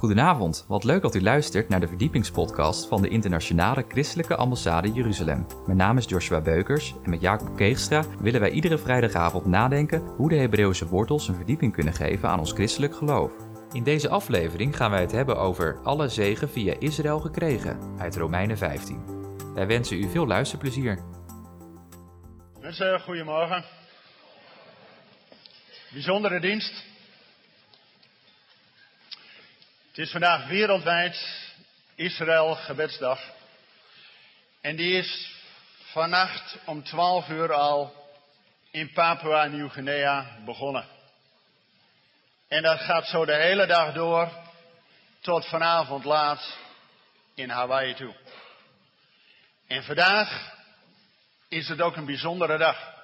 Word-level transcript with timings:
Goedenavond, 0.00 0.64
wat 0.68 0.84
leuk 0.84 1.02
dat 1.02 1.14
u 1.14 1.22
luistert 1.22 1.68
naar 1.68 1.80
de 1.80 1.88
verdiepingspodcast 1.88 2.88
van 2.88 3.02
de 3.02 3.08
Internationale 3.08 3.84
Christelijke 3.88 4.36
Ambassade 4.36 4.92
Jeruzalem. 4.92 5.46
Mijn 5.66 5.78
naam 5.78 5.96
is 5.96 6.04
Joshua 6.04 6.40
Beukers 6.40 6.94
en 7.04 7.10
met 7.10 7.20
Jacob 7.20 7.56
Keegstra 7.56 8.04
willen 8.20 8.40
wij 8.40 8.50
iedere 8.50 8.78
vrijdagavond 8.78 9.46
nadenken 9.46 10.00
hoe 10.00 10.28
de 10.28 10.36
Hebreeuwse 10.36 10.86
wortels 10.86 11.28
een 11.28 11.34
verdieping 11.34 11.72
kunnen 11.72 11.92
geven 11.92 12.28
aan 12.28 12.38
ons 12.38 12.52
christelijk 12.52 12.96
geloof. 12.96 13.32
In 13.72 13.82
deze 13.82 14.08
aflevering 14.08 14.76
gaan 14.76 14.90
wij 14.90 15.00
het 15.00 15.12
hebben 15.12 15.38
over 15.38 15.78
alle 15.82 16.08
zegen 16.08 16.50
via 16.50 16.74
Israël 16.78 17.20
gekregen 17.20 17.78
uit 17.98 18.16
Romeinen 18.16 18.58
15. 18.58 19.04
Wij 19.54 19.66
wensen 19.66 19.96
u 19.96 20.10
veel 20.10 20.26
luisterplezier. 20.26 20.98
Mensen, 22.60 23.00
goedemorgen. 23.00 23.64
Bijzondere 25.92 26.40
dienst. 26.40 26.89
Het 29.90 29.98
is 29.98 30.10
vandaag 30.10 30.46
wereldwijd 30.46 31.26
Israël 31.94 32.54
gebedsdag. 32.54 33.20
En 34.60 34.76
die 34.76 34.92
is 34.92 35.30
vannacht 35.82 36.56
om 36.64 36.84
12 36.84 37.28
uur 37.28 37.52
al 37.52 38.08
in 38.70 38.92
Papua 38.92 39.44
Nieuw-Guinea 39.44 40.38
begonnen. 40.44 40.86
En 42.48 42.62
dat 42.62 42.80
gaat 42.80 43.06
zo 43.06 43.24
de 43.24 43.34
hele 43.34 43.66
dag 43.66 43.92
door 43.92 44.30
tot 45.20 45.46
vanavond 45.46 46.04
laat 46.04 46.56
in 47.34 47.50
Hawaii 47.50 47.94
toe. 47.94 48.14
En 49.66 49.84
vandaag 49.84 50.52
is 51.48 51.68
het 51.68 51.80
ook 51.80 51.96
een 51.96 52.06
bijzondere 52.06 52.58
dag. 52.58 52.94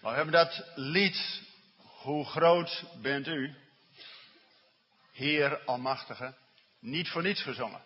We 0.00 0.08
hebben 0.08 0.32
dat 0.32 0.64
lied, 0.74 1.42
Hoe 1.76 2.24
groot 2.24 2.84
bent 3.02 3.26
u, 3.26 3.63
Heer 5.14 5.64
Almachtige, 5.64 6.34
niet 6.80 7.08
voor 7.08 7.22
niets 7.22 7.42
gezongen. 7.42 7.82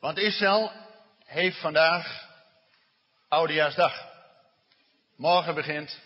Want 0.00 0.18
Israël 0.18 0.72
heeft 1.24 1.60
vandaag 1.60 2.28
Oudejaarsdag. 3.28 4.10
Morgen 5.16 5.54
begint 5.54 6.00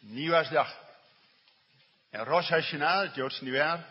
Nieuwjaarsdag. 0.00 0.78
En 2.10 2.24
Rosh 2.24 2.48
Hashanah, 2.48 3.02
het 3.02 3.14
Joodse 3.14 3.44
nieuwjaar, 3.44 3.86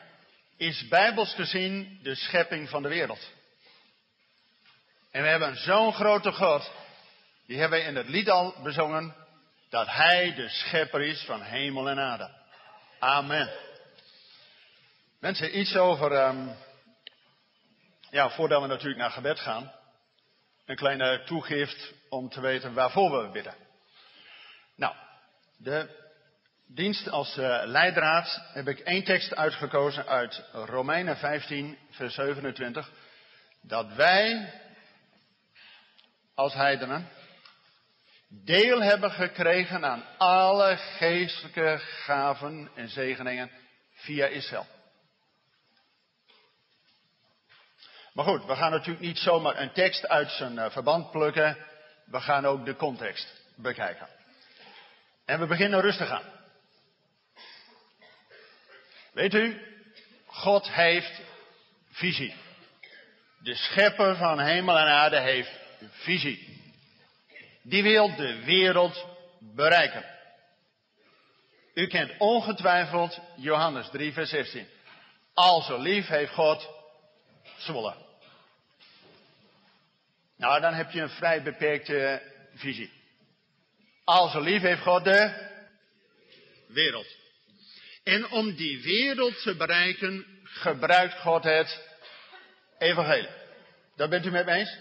is 0.58 0.88
bijbels 0.88 1.33
gezien 1.33 1.99
de 2.02 2.16
schepping 2.16 2.69
van 2.69 2.81
de 2.83 2.89
wereld. 2.89 3.30
En 5.11 5.21
we 5.21 5.27
hebben 5.27 5.58
zo'n 5.58 5.93
grote 5.93 6.31
God, 6.31 6.71
die 7.45 7.59
hebben 7.59 7.80
we 7.80 7.86
in 7.86 7.95
het 7.95 8.08
lied 8.08 8.30
al 8.30 8.55
bezongen, 8.64 9.16
dat 9.69 9.88
Hij 9.88 10.33
de 10.36 10.49
schepper 10.49 11.02
is 11.02 11.23
van 11.25 11.41
hemel 11.41 11.89
en 11.89 11.99
aarde. 11.99 12.31
Amen. 12.99 13.70
Mensen, 15.22 15.59
iets 15.59 15.75
over, 15.75 16.11
um, 16.11 16.55
ja, 18.09 18.30
voordat 18.30 18.61
we 18.61 18.67
natuurlijk 18.67 19.00
naar 19.00 19.11
gebed 19.11 19.39
gaan, 19.39 19.72
een 20.66 20.75
kleine 20.75 21.23
toegift 21.23 21.94
om 22.09 22.30
te 22.30 22.41
weten 22.41 22.73
waarvoor 22.73 23.22
we 23.22 23.31
bidden. 23.31 23.55
Nou, 24.75 24.95
de 25.58 25.89
dienst 26.67 27.09
als 27.09 27.38
uh, 27.38 27.61
leidraad 27.66 28.42
heb 28.53 28.67
ik 28.67 28.80
één 28.80 29.03
tekst 29.03 29.36
uitgekozen 29.36 30.05
uit 30.08 30.44
Romeinen 30.52 31.17
15, 31.17 31.77
vers 31.89 32.14
27. 32.14 32.92
Dat 33.61 33.94
wij 33.94 34.53
als 36.36 36.53
heidenen 36.53 37.08
deel 38.27 38.81
hebben 38.81 39.11
gekregen 39.11 39.86
aan 39.86 40.03
alle 40.17 40.77
geestelijke 40.77 41.77
gaven 41.80 42.72
en 42.75 42.89
zegeningen 42.89 43.52
via 43.94 44.25
Israël. 44.25 44.80
Maar 48.14 48.26
goed, 48.26 48.45
we 48.45 48.56
gaan 48.56 48.72
natuurlijk 48.72 49.06
niet 49.06 49.17
zomaar 49.17 49.59
een 49.59 49.72
tekst 49.72 50.08
uit 50.08 50.31
zijn 50.31 50.54
uh, 50.54 50.70
verband 50.70 51.12
plukken. 51.12 51.58
We 52.06 52.22
gaan 52.22 52.45
ook 52.45 52.66
de 52.66 52.76
context 52.76 53.42
bekijken. 53.55 54.08
En 55.26 55.39
we 55.39 55.45
beginnen 55.45 55.82
rustig 55.82 56.10
aan. 56.10 56.23
Weet 59.14 59.33
u, 59.33 59.61
God 60.26 60.71
heeft 60.71 61.21
visie. 61.92 62.36
De 63.39 63.55
schepper 63.55 64.16
van 64.16 64.39
hemel 64.39 64.77
en 64.77 64.88
aarde 64.88 65.20
heeft 65.20 65.60
visie. 65.89 66.60
Die 67.61 67.83
wil 67.83 68.16
de 68.16 68.44
wereld 68.44 69.05
bereiken. 69.39 70.05
U 71.73 71.88
kent 71.88 72.11
ongetwijfeld 72.17 73.20
Johannes 73.36 73.89
3, 73.89 74.14
vers 74.14 74.30
16. 74.30 74.67
Al 75.33 75.61
zo 75.61 75.77
lief 75.77 76.08
heeft 76.08 76.33
God 76.33 76.80
Zwolle. 77.57 77.95
Nou, 80.37 80.61
dan 80.61 80.73
heb 80.73 80.91
je 80.91 81.02
een 81.02 81.09
vrij 81.09 81.43
beperkte 81.43 82.21
visie. 82.53 82.91
Al 84.03 84.27
zo 84.27 84.39
lief 84.39 84.61
heeft 84.61 84.81
God 84.81 85.03
de 85.03 85.49
wereld. 86.67 87.07
En 88.03 88.29
om 88.29 88.55
die 88.55 88.81
wereld 88.81 89.41
te 89.41 89.55
bereiken, 89.55 90.25
gebruikt 90.43 91.19
God 91.19 91.43
het 91.43 91.81
evangelie. 92.77 93.29
Dat 93.95 94.09
bent 94.09 94.25
u 94.25 94.31
met 94.31 94.45
me 94.45 94.52
eens? 94.52 94.77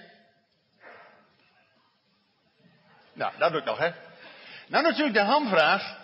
Nou, 3.12 3.38
dat 3.38 3.50
doe 3.50 3.60
ik 3.60 3.66
nog, 3.66 3.78
hè. 3.78 3.91
Nou, 4.66 4.84
natuurlijk 4.84 5.15
de 5.15 5.21
hamvraag. 5.21 5.98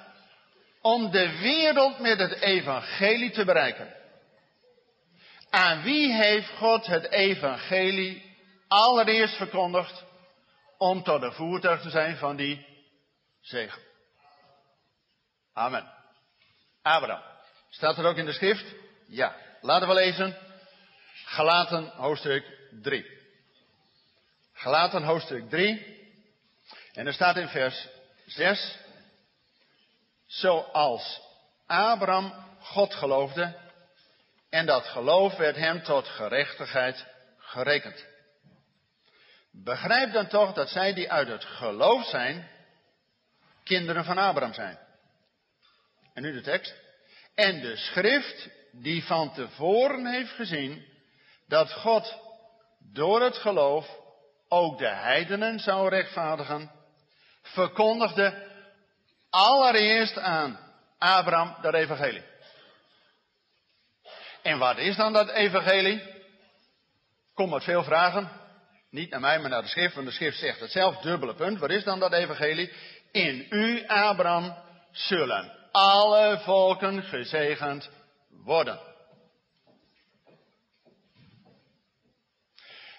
Om 0.80 1.10
de 1.10 1.38
wereld 1.38 1.98
met 1.98 2.18
het 2.18 2.40
evangelie 2.40 3.30
te 3.30 3.44
bereiken. 3.44 3.94
Aan 5.56 5.82
wie 5.82 6.14
heeft 6.14 6.48
God 6.48 6.86
het 6.86 7.10
evangelie 7.10 8.36
allereerst 8.68 9.36
verkondigd 9.36 10.04
om 10.78 11.02
tot 11.02 11.20
de 11.20 11.32
voertuig 11.32 11.80
te 11.80 11.90
zijn 11.90 12.16
van 12.16 12.36
die 12.36 12.66
zegen? 13.40 13.82
Amen. 15.52 15.92
Abraham. 16.82 17.22
Staat 17.70 17.98
er 17.98 18.04
ook 18.04 18.16
in 18.16 18.24
de 18.24 18.32
schrift? 18.32 18.74
Ja. 19.08 19.36
Laten 19.60 19.88
we 19.88 19.94
lezen. 19.94 20.36
Galaten 21.24 21.88
hoofdstuk 21.88 22.44
3. 22.82 23.06
Galaten 24.52 25.02
hoofdstuk 25.02 25.48
3. 25.48 25.96
En 26.92 27.06
er 27.06 27.14
staat 27.14 27.36
in 27.36 27.48
vers 27.48 27.88
6. 28.26 28.78
Zoals 30.26 31.20
Abraham 31.66 32.32
God 32.60 32.94
geloofde 32.94 33.65
en 34.56 34.66
dat 34.66 34.86
geloof 34.86 35.36
werd 35.36 35.56
hem 35.56 35.82
tot 35.82 36.08
gerechtigheid 36.08 37.06
gerekend. 37.38 38.06
Begrijp 39.52 40.12
dan 40.12 40.26
toch 40.26 40.52
dat 40.52 40.68
zij 40.68 40.94
die 40.94 41.12
uit 41.12 41.28
het 41.28 41.44
geloof 41.44 42.06
zijn, 42.06 42.48
kinderen 43.64 44.04
van 44.04 44.18
Abraham 44.18 44.54
zijn. 44.54 44.78
En 46.14 46.22
nu 46.22 46.32
de 46.32 46.40
tekst. 46.40 46.74
En 47.34 47.60
de 47.60 47.76
schrift 47.76 48.48
die 48.72 49.04
van 49.04 49.32
tevoren 49.32 50.06
heeft 50.06 50.32
gezien 50.32 50.86
dat 51.48 51.72
God 51.72 52.18
door 52.92 53.22
het 53.22 53.36
geloof 53.36 53.98
ook 54.48 54.78
de 54.78 54.88
heidenen 54.88 55.58
zou 55.58 55.88
rechtvaardigen, 55.88 56.70
verkondigde 57.42 58.46
allereerst 59.30 60.18
aan 60.18 60.58
Abraham 60.98 61.56
dat 61.62 61.74
evangelie. 61.74 62.34
En 64.46 64.58
wat 64.58 64.78
is 64.78 64.96
dan 64.96 65.12
dat 65.12 65.28
evangelie? 65.28 66.02
Kom 67.34 67.50
met 67.50 67.64
veel 67.64 67.84
vragen. 67.84 68.30
Niet 68.90 69.10
naar 69.10 69.20
mij, 69.20 69.38
maar 69.38 69.50
naar 69.50 69.62
de 69.62 69.68
schrift, 69.68 69.94
want 69.94 70.06
de 70.06 70.12
schrift 70.12 70.38
zegt 70.38 70.60
het 70.60 70.70
zelf, 70.70 70.96
dubbele 70.96 71.34
punt. 71.34 71.58
Wat 71.58 71.70
is 71.70 71.84
dan 71.84 71.98
dat 71.98 72.12
evangelie? 72.12 72.72
In 73.12 73.46
u, 73.50 73.86
Abraham, 73.86 74.56
zullen 74.90 75.52
alle 75.72 76.40
volken 76.44 77.02
gezegend 77.02 77.90
worden. 78.30 78.80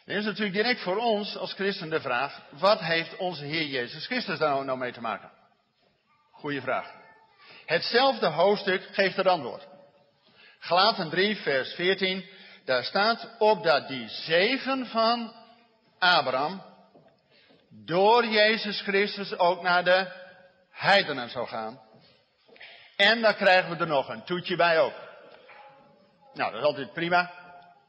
Er 0.05 0.17
is 0.17 0.25
natuurlijk 0.25 0.55
direct 0.55 0.81
voor 0.81 0.97
ons 0.97 1.37
als 1.37 1.53
christen 1.53 1.89
de 1.89 2.01
vraag, 2.01 2.41
wat 2.49 2.79
heeft 2.79 3.17
onze 3.17 3.43
Heer 3.45 3.65
Jezus 3.65 4.05
Christus 4.05 4.39
daar 4.39 4.65
nou 4.65 4.77
mee 4.77 4.91
te 4.91 5.01
maken? 5.01 5.31
Goeie 6.31 6.61
vraag. 6.61 6.91
Hetzelfde 7.65 8.27
hoofdstuk 8.27 8.87
geeft 8.91 9.15
het 9.15 9.27
antwoord. 9.27 9.76
Galaten 10.59 11.09
3, 11.09 11.35
vers 11.35 11.73
14, 11.73 12.25
daar 12.65 12.83
staat 12.83 13.35
op 13.39 13.63
dat 13.63 13.87
die 13.87 14.07
zegen 14.09 14.85
van 14.85 15.33
Abraham 15.99 16.61
door 17.69 18.25
Jezus 18.25 18.81
Christus 18.81 19.37
ook 19.37 19.61
naar 19.61 19.83
de 19.83 20.11
heidenen 20.71 21.29
zou 21.29 21.47
gaan. 21.47 21.81
En 22.95 23.21
dan 23.21 23.35
krijgen 23.35 23.69
we 23.69 23.77
er 23.77 23.87
nog 23.87 24.09
een 24.09 24.23
toetje 24.23 24.55
bij 24.55 24.79
ook. 24.79 24.93
Nou, 26.33 26.51
dat 26.51 26.61
is 26.61 26.67
altijd 26.67 26.93
prima. 26.93 27.31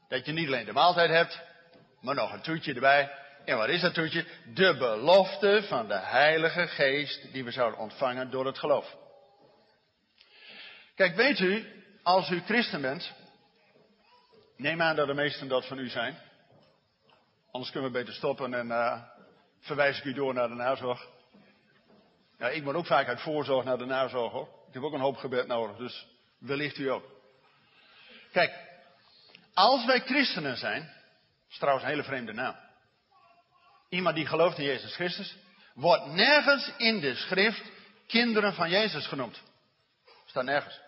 Dat 0.07 0.25
je 0.25 0.31
niet 0.31 0.47
alleen 0.47 0.65
de 0.65 0.73
maaltijd 0.73 1.09
hebt, 1.09 1.41
maar 2.01 2.15
nog 2.15 2.33
een 2.33 2.41
toetje 2.41 2.73
erbij. 2.73 3.11
En 3.45 3.57
wat 3.57 3.69
is 3.69 3.81
dat 3.81 3.93
toetje? 3.93 4.25
De 4.53 4.77
belofte 4.77 5.63
van 5.67 5.87
de 5.87 5.97
Heilige 5.99 6.67
Geest 6.67 7.33
die 7.33 7.43
we 7.43 7.51
zouden 7.51 7.79
ontvangen 7.79 8.31
door 8.31 8.45
het 8.45 8.57
geloof. 8.57 8.95
Kijk, 10.95 11.15
weet 11.15 11.39
u, 11.39 11.78
als 12.03 12.29
u 12.29 12.39
christen 12.39 12.81
bent, 12.81 13.13
neem 14.55 14.81
aan 14.81 14.95
dat 14.95 15.07
de 15.07 15.13
meesten 15.13 15.47
dat 15.47 15.67
van 15.67 15.79
u 15.79 15.89
zijn. 15.89 16.17
Anders 17.51 17.71
kunnen 17.71 17.91
we 17.91 17.97
beter 17.97 18.13
stoppen 18.13 18.53
en 18.53 18.67
uh, 18.67 19.01
verwijs 19.59 19.97
ik 19.97 20.03
u 20.03 20.13
door 20.13 20.33
naar 20.33 20.47
de 20.47 20.55
nazorg. 20.55 21.07
Ja, 22.37 22.47
ik 22.47 22.63
moet 22.63 22.75
ook 22.75 22.85
vaak 22.85 23.07
uit 23.07 23.21
voorzorg 23.21 23.65
naar 23.65 23.77
de 23.77 23.85
nazorg 23.85 24.31
hoor. 24.31 24.49
Ik 24.67 24.73
heb 24.73 24.83
ook 24.83 24.93
een 24.93 24.99
hoop 24.99 25.17
gebed 25.17 25.47
nodig, 25.47 25.77
dus 25.77 26.07
wellicht 26.37 26.77
u 26.77 26.89
ook. 26.89 27.03
Kijk, 28.31 28.53
als 29.53 29.85
wij 29.85 29.99
christenen 29.99 30.57
zijn, 30.57 30.81
dat 30.81 31.49
is 31.49 31.57
trouwens 31.57 31.85
een 31.85 31.91
hele 31.91 32.03
vreemde 32.03 32.33
naam. 32.33 32.55
Iemand 33.89 34.15
die 34.15 34.25
gelooft 34.25 34.57
in 34.57 34.63
Jezus 34.63 34.95
Christus, 34.95 35.35
wordt 35.73 36.05
nergens 36.05 36.71
in 36.77 36.99
de 36.99 37.15
schrift 37.15 37.71
kinderen 38.07 38.53
van 38.53 38.69
Jezus 38.69 39.07
genoemd. 39.07 39.41
Staat 40.25 40.43
nergens. 40.43 40.79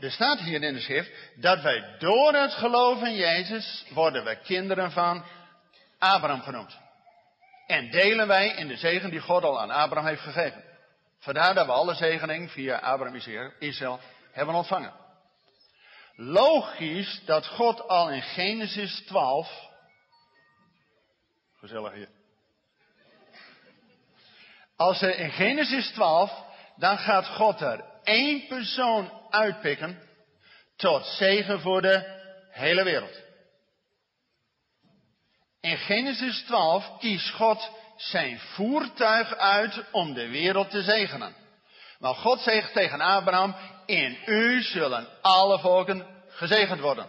Er 0.00 0.10
staat 0.10 0.38
hier 0.38 0.62
in 0.62 0.74
de 0.74 0.80
schrift 0.80 1.10
dat 1.36 1.62
wij 1.62 1.96
door 1.98 2.32
het 2.32 2.52
geloof 2.52 3.02
in 3.02 3.14
Jezus 3.14 3.84
worden 3.90 4.24
wij 4.24 4.36
kinderen 4.36 4.92
van 4.92 5.24
Abraham 5.98 6.42
genoemd. 6.42 6.78
En 7.66 7.90
delen 7.90 8.26
wij 8.26 8.48
in 8.48 8.68
de 8.68 8.76
zegen 8.76 9.10
die 9.10 9.20
God 9.20 9.44
al 9.44 9.60
aan 9.60 9.70
Abraham 9.70 10.06
heeft 10.06 10.20
gegeven. 10.20 10.64
Vandaar 11.18 11.54
dat 11.54 11.66
we 11.66 11.72
alle 11.72 11.94
zegening 11.94 12.50
via 12.50 12.78
Abraham 12.78 13.20
Israël 13.58 14.00
hebben 14.32 14.54
ontvangen. 14.54 14.92
Logisch 16.16 17.22
dat 17.24 17.46
God 17.46 17.88
al 17.88 18.10
in 18.10 18.22
Genesis 18.22 19.02
12. 19.06 19.70
Gezellig 21.58 21.92
hier. 21.92 22.08
Als 24.76 25.02
er 25.02 25.18
in 25.18 25.30
Genesis 25.30 25.90
12, 25.90 26.32
dan 26.76 26.98
gaat 26.98 27.26
God 27.26 27.60
er 27.60 27.84
één 28.02 28.46
persoon 28.46 29.10
uitpikken 29.34 29.98
tot 30.76 31.06
zegen 31.06 31.60
voor 31.60 31.82
de 31.82 32.22
hele 32.50 32.84
wereld. 32.84 33.22
In 35.60 35.76
Genesis 35.76 36.42
12 36.42 36.98
kiest 36.98 37.30
God 37.30 37.70
zijn 37.96 38.38
voertuig 38.38 39.36
uit 39.36 39.84
om 39.92 40.14
de 40.14 40.28
wereld 40.28 40.70
te 40.70 40.82
zegenen. 40.82 41.34
Maar 41.98 42.14
God 42.14 42.40
zegt 42.40 42.72
tegen 42.72 43.00
Abraham, 43.00 43.54
in 43.86 44.18
u 44.26 44.62
zullen 44.62 45.22
alle 45.22 45.58
volken 45.58 46.06
gezegend 46.28 46.80
worden. 46.80 47.08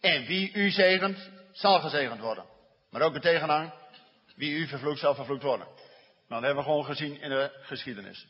En 0.00 0.26
wie 0.26 0.52
u 0.52 0.70
zegent, 0.70 1.30
zal 1.52 1.80
gezegend 1.80 2.20
worden. 2.20 2.44
Maar 2.90 3.02
ook 3.02 3.14
de 3.14 3.20
tegenhang, 3.20 3.72
wie 4.36 4.56
u 4.56 4.66
vervloekt, 4.66 4.98
zal 4.98 5.14
vervloekt 5.14 5.42
worden. 5.42 5.66
Nou, 5.66 5.76
dat 6.28 6.42
hebben 6.42 6.64
we 6.64 6.70
gewoon 6.70 6.84
gezien 6.84 7.20
in 7.20 7.28
de 7.28 7.50
geschiedenis. 7.62 8.26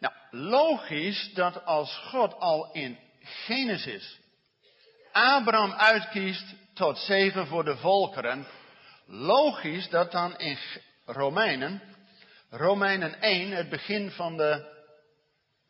Nou, 0.00 0.14
logisch 0.30 1.30
dat 1.34 1.64
als 1.64 1.96
God 1.96 2.34
al 2.34 2.72
in 2.72 2.98
Genesis 3.20 4.18
Abraham 5.12 5.72
uitkiest 5.72 6.54
tot 6.74 6.98
zegen 6.98 7.46
voor 7.46 7.64
de 7.64 7.76
volkeren, 7.76 8.46
logisch 9.06 9.88
dat 9.88 10.12
dan 10.12 10.38
in 10.38 10.58
Romeinen, 11.04 11.82
Romeinen 12.50 13.20
1, 13.20 13.50
het 13.50 13.68
begin 13.68 14.10
van 14.10 14.36
de 14.36 14.78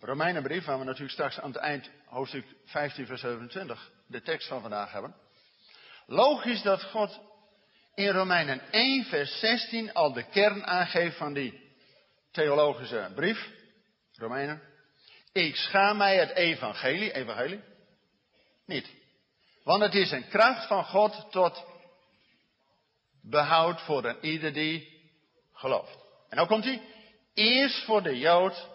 Romeinenbrief, 0.00 0.64
waar 0.64 0.78
we 0.78 0.84
natuurlijk 0.84 1.12
straks 1.12 1.40
aan 1.40 1.50
het 1.52 1.60
eind 1.60 1.90
hoofdstuk 2.06 2.44
15 2.64 3.06
vers 3.06 3.20
27 3.20 3.90
de 4.06 4.22
tekst 4.22 4.48
van 4.48 4.60
vandaag 4.60 4.92
hebben. 4.92 5.14
Logisch 6.06 6.62
dat 6.62 6.82
God 6.82 7.20
in 7.94 8.08
Romeinen 8.08 8.60
1 8.70 9.04
vers 9.04 9.38
16 9.38 9.94
al 9.94 10.12
de 10.12 10.22
kern 10.22 10.66
aangeeft 10.66 11.16
van 11.16 11.32
die 11.32 11.72
theologische 12.30 13.10
brief. 13.14 13.58
Romeinen. 14.20 14.62
Ik 15.32 15.56
schaam 15.56 15.96
mij 15.96 16.17
het 16.17 16.31
evangelie, 16.31 17.12
evangelie, 17.12 17.61
niet. 18.67 18.90
Want 19.64 19.82
het 19.82 19.94
is 19.94 20.11
een 20.11 20.28
kracht 20.28 20.67
van 20.67 20.84
God 20.84 21.26
tot 21.31 21.64
behoud 23.22 23.81
voor 23.81 24.05
een 24.05 24.25
ieder 24.25 24.52
die 24.52 25.00
gelooft. 25.52 25.99
En 26.28 26.37
nou 26.37 26.49
komt 26.49 26.64
hij. 26.64 26.82
Eerst 27.34 27.84
voor 27.84 28.02
de 28.02 28.19
Jood, 28.19 28.69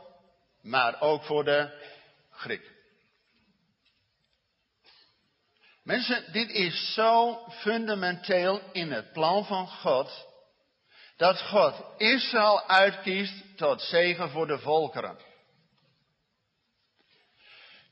maar 0.62 1.02
ook 1.02 1.24
voor 1.24 1.44
de 1.44 1.88
Griek. 2.32 2.72
Mensen, 5.84 6.32
dit 6.32 6.50
is 6.50 6.94
zo 6.94 7.46
fundamenteel 7.50 8.62
in 8.72 8.92
het 8.92 9.12
plan 9.12 9.46
van 9.46 9.68
God, 9.68 10.28
dat 11.18 11.42
God 11.42 11.84
Israël 11.98 12.68
uitkiest 12.68 13.58
tot 13.58 13.82
zegen 13.82 14.30
voor 14.30 14.48
de 14.48 14.60
volkeren. 14.60 15.18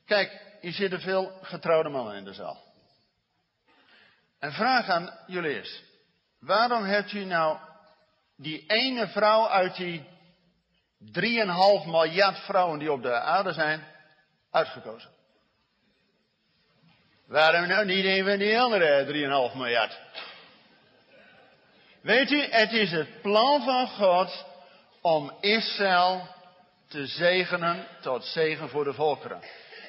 Kijk, 0.06 0.42
hier 0.60 0.72
zitten 0.72 1.00
veel 1.00 1.38
getrouwde 1.42 1.88
mannen 1.88 2.16
in 2.16 2.24
de 2.24 2.32
zaal. 2.32 2.62
En 4.38 4.52
vraag 4.52 4.88
aan 4.88 5.18
jullie 5.26 5.60
is, 5.60 5.82
waarom 6.40 6.84
hebt 6.84 7.12
u 7.12 7.24
nou 7.24 7.58
die 8.36 8.66
ene 8.66 9.08
vrouw 9.08 9.48
uit 9.48 9.76
die 9.76 10.04
3,5 11.00 11.12
miljard 11.86 12.38
vrouwen 12.38 12.78
die 12.78 12.92
op 12.92 13.02
de 13.02 13.20
aarde 13.20 13.52
zijn, 13.52 13.84
uitgekozen? 14.50 15.10
Waarom 17.26 17.66
nou 17.66 17.84
niet 17.84 18.04
een 18.04 18.24
van 18.24 18.38
die 18.38 18.60
andere 18.60 19.50
3,5 19.50 19.56
miljard? 19.56 19.98
Weet 22.00 22.30
u, 22.30 22.42
het 22.42 22.72
is 22.72 22.90
het 22.90 23.22
plan 23.22 23.62
van 23.64 23.88
God 23.88 24.46
om 25.00 25.32
Israël 25.40 26.28
te 26.88 27.06
zegenen 27.06 27.86
tot 28.00 28.24
zegen 28.24 28.68
voor 28.68 28.84
de 28.84 28.92
volkeren. 28.92 29.42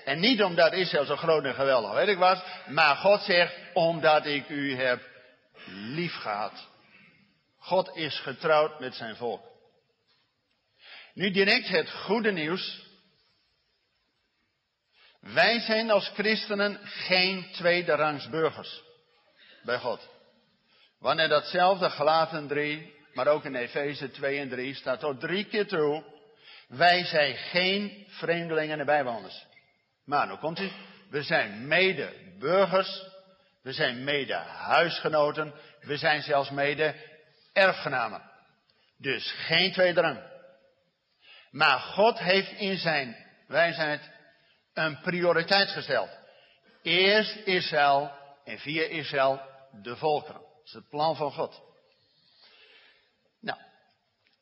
En 0.05 0.19
niet 0.19 0.43
omdat 0.43 0.73
Israël 0.73 1.05
zo 1.05 1.15
groot 1.15 1.43
en 1.43 1.53
geweldig 1.53 1.93
weet 1.93 2.07
ik 2.07 2.17
was, 2.17 2.39
maar 2.67 2.95
God 2.95 3.21
zegt, 3.21 3.55
omdat 3.73 4.25
ik 4.25 4.49
u 4.49 4.75
heb 4.75 5.01
lief 5.65 6.15
gehad. 6.15 6.67
God 7.57 7.95
is 7.95 8.19
getrouwd 8.19 8.79
met 8.79 8.95
zijn 8.95 9.15
volk. 9.15 9.43
Nu 11.13 11.31
direct 11.31 11.67
het 11.67 11.91
goede 11.91 12.31
nieuws. 12.31 12.83
Wij 15.19 15.59
zijn 15.59 15.91
als 15.91 16.09
christenen 16.13 16.79
geen 16.83 17.51
tweederangs 17.51 18.29
burgers 18.29 18.81
bij 19.63 19.77
God. 19.77 20.09
Wanneer 20.99 21.27
datzelfde 21.27 21.89
Galaten 21.89 22.47
3, 22.47 22.93
maar 23.13 23.27
ook 23.27 23.45
in 23.45 23.55
Efeze 23.55 24.11
2 24.11 24.39
en 24.39 24.49
3 24.49 24.73
staat 24.73 24.99
tot 24.99 25.19
drie 25.19 25.45
keer 25.45 25.67
toe. 25.67 26.03
Wij 26.67 27.05
zijn 27.05 27.35
geen 27.35 28.05
vreemdelingen 28.09 28.79
en 28.79 28.85
bijwoners. 28.85 29.45
Maar 30.05 30.27
nu 30.27 30.35
komt 30.35 30.59
u. 30.59 30.71
We 31.09 31.23
zijn 31.23 31.67
mede 31.67 32.35
burgers. 32.39 33.03
We 33.61 33.73
zijn 33.73 34.03
mede 34.03 34.33
huisgenoten. 34.33 35.53
We 35.81 35.97
zijn 35.97 36.21
zelfs 36.21 36.49
mede 36.49 36.95
erfgenamen. 37.53 38.21
Dus 38.97 39.31
geen 39.31 39.71
tweedrang. 39.71 40.19
Maar 41.51 41.79
God 41.79 42.19
heeft 42.19 42.51
in 42.51 42.77
zijn 42.77 43.15
wijsheid 43.47 44.11
een 44.73 44.99
prioriteit 44.99 45.69
gesteld. 45.69 46.09
Eerst 46.83 47.35
Israël 47.35 48.11
en 48.43 48.59
via 48.59 48.83
Israël 48.83 49.41
de 49.71 49.95
volkeren. 49.95 50.41
Dat 50.41 50.65
is 50.65 50.73
het 50.73 50.89
plan 50.89 51.15
van 51.15 51.31
God. 51.31 51.61
Nou, 53.41 53.59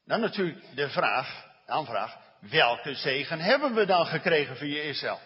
dan 0.05 0.19
natuurlijk 0.19 0.75
de 0.75 0.89
vraag, 0.89 1.45
de 1.65 1.71
aanvraag, 1.71 2.17
welke 2.39 2.95
zegen 2.95 3.39
hebben 3.39 3.73
we 3.73 3.85
dan 3.85 4.05
gekregen 4.05 4.57
via 4.57 4.81
Israël? 4.81 5.19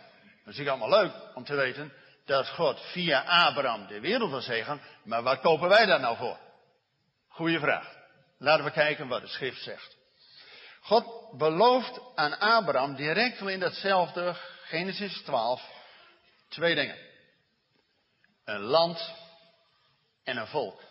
Dat 0.47 0.55
is 0.55 0.61
natuurlijk 0.61 0.91
allemaal 0.91 1.11
leuk 1.11 1.35
om 1.35 1.43
te 1.43 1.55
weten 1.55 1.93
dat 2.25 2.49
God 2.49 2.81
via 2.91 3.21
Abraham 3.21 3.87
de 3.87 3.99
wereld 3.99 4.29
wil 4.29 4.41
zegen, 4.41 4.81
maar 5.03 5.23
wat 5.23 5.39
kopen 5.39 5.69
wij 5.69 5.85
daar 5.85 5.99
nou 5.99 6.17
voor? 6.17 6.37
Goeie 7.27 7.59
vraag. 7.59 7.95
Laten 8.37 8.65
we 8.65 8.71
kijken 8.71 9.07
wat 9.07 9.21
de 9.21 9.27
schrift 9.27 9.61
zegt. 9.63 9.97
God 10.81 11.37
belooft 11.37 11.99
aan 12.15 12.39
Abraham 12.39 12.95
direct 12.95 13.41
in 13.41 13.59
datzelfde 13.59 14.35
Genesis 14.63 15.21
12 15.21 15.61
twee 16.49 16.75
dingen. 16.75 16.97
Een 18.45 18.61
land 18.61 19.13
en 20.23 20.37
een 20.37 20.47
volk. 20.47 20.81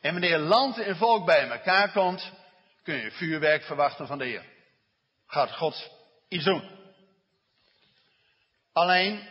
En 0.00 0.12
wanneer 0.12 0.38
land 0.38 0.78
en 0.78 0.96
volk 0.96 1.26
bij 1.26 1.48
elkaar 1.48 1.92
komt, 1.92 2.32
kun 2.82 2.94
je 2.94 3.10
vuurwerk 3.10 3.62
verwachten 3.62 4.06
van 4.06 4.18
de 4.18 4.24
Heer. 4.24 4.44
Gaat 5.26 5.52
God 5.52 5.90
iets 6.28 6.44
doen. 6.44 6.77
Alleen, 8.78 9.28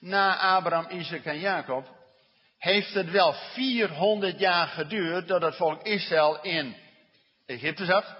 na 0.00 0.36
Abraham, 0.36 0.90
Isaac 0.90 1.24
en 1.24 1.38
Jacob, 1.38 1.86
heeft 2.58 2.94
het 2.94 3.10
wel 3.10 3.32
400 3.32 4.38
jaar 4.38 4.66
geduurd 4.66 5.28
dat 5.28 5.42
het 5.42 5.56
volk 5.56 5.82
Israël 5.82 6.42
in 6.42 6.76
Egypte 7.46 7.84
zat. 7.84 8.16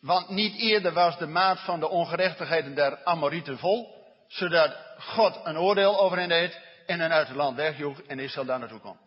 Want 0.00 0.28
niet 0.28 0.56
eerder 0.56 0.92
was 0.92 1.18
de 1.18 1.26
maat 1.26 1.60
van 1.60 1.80
de 1.80 1.88
ongerechtigheden 1.88 2.74
der 2.74 3.04
Amorieten 3.04 3.58
vol, 3.58 4.04
zodat 4.28 4.76
God 4.98 5.40
een 5.44 5.58
oordeel 5.58 6.00
over 6.00 6.18
hen 6.18 6.28
deed 6.28 6.60
en 6.86 7.00
hen 7.00 7.12
uit 7.12 7.28
het 7.28 7.36
land 7.36 7.56
wegjoeg 7.56 8.00
en 8.00 8.18
Israël 8.18 8.46
daar 8.46 8.58
naartoe 8.58 8.80
kwam. 8.80 8.98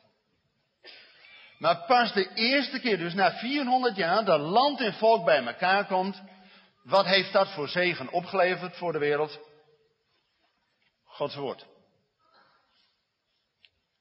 Maar 1.58 1.84
pas 1.88 2.14
de 2.14 2.34
eerste 2.34 2.80
keer, 2.80 2.98
dus 2.98 3.14
na 3.14 3.32
400 3.32 3.96
jaar, 3.96 4.26
dat 4.26 4.40
land 4.40 4.82
en 4.82 4.94
volk 4.94 5.26
bij 5.26 5.46
elkaar 5.46 5.86
komt, 5.86 6.22
Wat 6.84 7.06
heeft 7.06 7.34
dat 7.34 7.54
voor 7.54 7.68
zegen 7.68 8.10
opgeleverd 8.10 8.78
voor 8.78 8.92
de 8.92 9.00
wereld? 9.00 9.40
Gods 11.04 11.36
woord. 11.36 11.62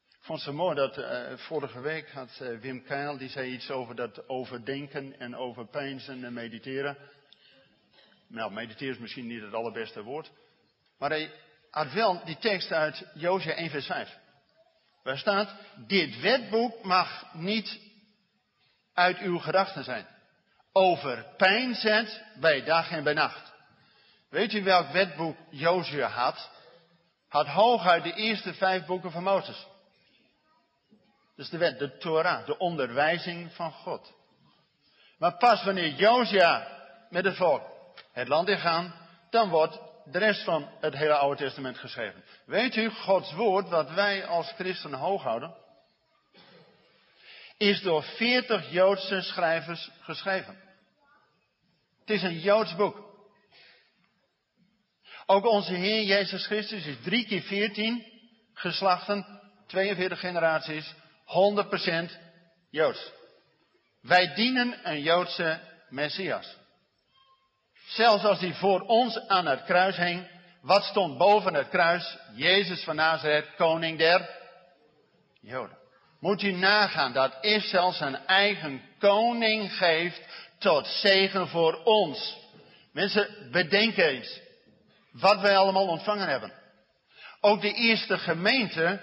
Ik 0.08 0.24
vond 0.24 0.38
het 0.38 0.48
zo 0.48 0.54
mooi 0.56 0.74
dat 0.74 0.98
uh, 0.98 1.32
vorige 1.36 1.80
week 1.80 2.10
had 2.10 2.38
uh, 2.42 2.58
Wim 2.60 2.82
Keil, 2.82 3.16
die 3.18 3.28
zei 3.28 3.52
iets 3.52 3.70
over 3.70 3.94
dat 3.94 4.28
overdenken 4.28 5.18
en 5.18 5.36
overpeinzen 5.36 6.24
en 6.24 6.32
mediteren. 6.32 6.96
Nou, 8.26 8.52
mediteren 8.52 8.94
is 8.94 9.00
misschien 9.00 9.26
niet 9.26 9.42
het 9.42 9.54
allerbeste 9.54 10.02
woord. 10.02 10.30
Maar 10.98 11.10
hij 11.10 11.32
had 11.70 11.92
wel 11.92 12.24
die 12.24 12.38
tekst 12.38 12.72
uit 12.72 13.06
Jozia 13.14 13.52
1 13.52 13.70
vers 13.70 13.86
5. 13.86 14.18
Waar 15.02 15.18
staat, 15.18 15.54
dit 15.86 16.20
wetboek 16.20 16.82
mag 16.82 17.34
niet 17.34 17.80
uit 18.92 19.18
uw 19.18 19.38
gedachten 19.38 19.84
zijn. 19.84 20.06
Overpeinzend 20.72 22.22
bij 22.40 22.64
dag 22.64 22.90
en 22.90 23.04
bij 23.04 23.14
nacht. 23.14 23.52
Weet 24.30 24.52
u 24.52 24.62
welk 24.62 24.88
wetboek 24.88 25.36
Jozua 25.50 26.08
had? 26.08 26.50
Had 27.28 27.46
hooguit 27.46 28.02
de 28.02 28.12
eerste 28.12 28.54
vijf 28.54 28.86
boeken 28.86 29.10
van 29.10 29.22
Mozes. 29.22 29.66
Dus 31.36 31.48
de 31.48 31.58
wet, 31.58 31.78
de 31.78 31.98
Torah, 31.98 32.46
de 32.46 32.58
onderwijzing 32.58 33.52
van 33.52 33.72
God. 33.72 34.12
Maar 35.18 35.36
pas 35.36 35.64
wanneer 35.64 35.94
Josia 35.94 36.68
met 37.10 37.24
het 37.24 37.36
volk 37.36 37.62
het 38.12 38.28
land 38.28 38.48
ingaan, 38.48 38.94
dan 39.30 39.48
wordt 39.48 39.80
de 40.04 40.18
rest 40.18 40.44
van 40.44 40.68
het 40.80 40.94
hele 40.94 41.14
Oude 41.14 41.42
Testament 41.42 41.78
geschreven. 41.78 42.24
Weet 42.46 42.76
u, 42.76 42.90
Gods 42.90 43.32
woord, 43.32 43.68
wat 43.68 43.90
wij 43.90 44.26
als 44.26 44.52
christenen 44.52 44.98
hooghouden, 44.98 45.54
is 47.58 47.80
door 47.80 48.02
veertig 48.02 48.70
Joodse 48.70 49.22
schrijvers 49.22 49.90
geschreven. 50.00 50.58
Het 52.00 52.10
is 52.10 52.22
een 52.22 52.38
Joods 52.38 52.76
boek. 52.76 53.06
Ook 55.26 55.46
onze 55.46 55.74
Heer 55.74 56.02
Jezus 56.02 56.46
Christus 56.46 56.86
is 56.86 56.96
drie 57.02 57.26
keer 57.26 57.42
veertien 57.42 58.04
geslachten, 58.54 59.40
42 59.66 60.20
generaties, 60.20 60.94
100% 61.24 62.10
Joods. 62.70 63.12
Wij 64.00 64.34
dienen 64.34 64.90
een 64.90 65.02
Joodse 65.02 65.60
Messias. 65.88 66.56
Zelfs 67.86 68.24
als 68.24 68.40
hij 68.40 68.54
voor 68.54 68.80
ons 68.80 69.18
aan 69.26 69.46
het 69.46 69.64
kruis 69.64 69.96
hing, 69.96 70.28
wat 70.60 70.84
stond 70.84 71.18
boven 71.18 71.54
het 71.54 71.68
kruis? 71.68 72.18
Jezus 72.34 72.84
van 72.84 72.96
Nazareth, 72.96 73.54
koning 73.56 73.98
der 73.98 74.28
Joden. 75.40 75.77
Moet 76.20 76.42
u 76.42 76.52
nagaan 76.52 77.12
dat 77.12 77.38
Israël 77.40 77.92
zijn 77.92 78.16
eigen 78.26 78.82
koning 78.98 79.76
geeft 79.76 80.20
tot 80.58 80.86
zegen 80.86 81.48
voor 81.48 81.82
ons. 81.84 82.36
Mensen, 82.92 83.48
bedenken 83.50 84.04
eens 84.04 84.40
wat 85.12 85.40
wij 85.40 85.56
allemaal 85.56 85.86
ontvangen 85.86 86.28
hebben. 86.28 86.52
Ook 87.40 87.60
de 87.60 87.72
eerste 87.72 88.18
gemeente 88.18 89.00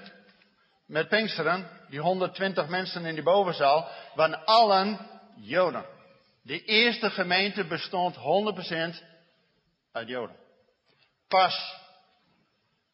met 0.85 1.09
Pinksteren, 1.09 1.69
die 1.89 1.99
120 1.99 2.67
mensen 2.67 3.05
in 3.05 3.13
die 3.13 3.23
bovenzaal, 3.23 3.89
waren 4.15 4.45
allen 4.45 4.99
Joden. 5.35 5.85
De 6.43 6.63
eerste 6.63 7.09
gemeente 7.09 7.65
bestond 7.65 8.15
100% 8.15 8.19
uit 9.91 10.07
Joden. 10.07 10.35
Pas 11.27 11.83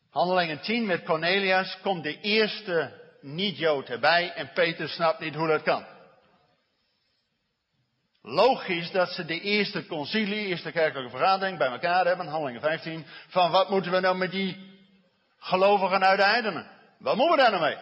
Handelingen 0.09 0.61
10 0.61 0.85
met 0.85 1.03
Cornelius 1.03 1.77
komt 1.81 2.03
de 2.03 2.19
eerste 2.19 3.00
niet-Jood 3.21 3.89
erbij 3.89 4.33
en 4.33 4.51
Peter 4.53 4.89
snapt 4.89 5.19
niet 5.19 5.35
hoe 5.35 5.47
dat 5.47 5.61
kan. 5.61 5.85
Logisch 8.21 8.91
dat 8.91 9.09
ze 9.09 9.25
de 9.25 9.39
eerste 9.39 9.85
concilie, 9.85 10.45
eerste 10.45 10.71
kerkelijke 10.71 11.17
vergadering 11.17 11.57
bij 11.57 11.67
elkaar 11.67 12.05
hebben, 12.05 12.27
handelingen 12.27 12.61
15, 12.61 13.05
van 13.27 13.51
wat 13.51 13.69
moeten 13.69 13.91
we 13.91 13.99
nou 13.99 14.17
met 14.17 14.31
die 14.31 14.79
gelovigen 15.37 16.03
uit 16.03 16.17
de 16.17 16.25
heidenen? 16.25 16.67
Wat 16.99 17.15
moeten 17.15 17.35
we 17.35 17.41
daar 17.41 17.51
nou 17.51 17.63
mee? 17.63 17.77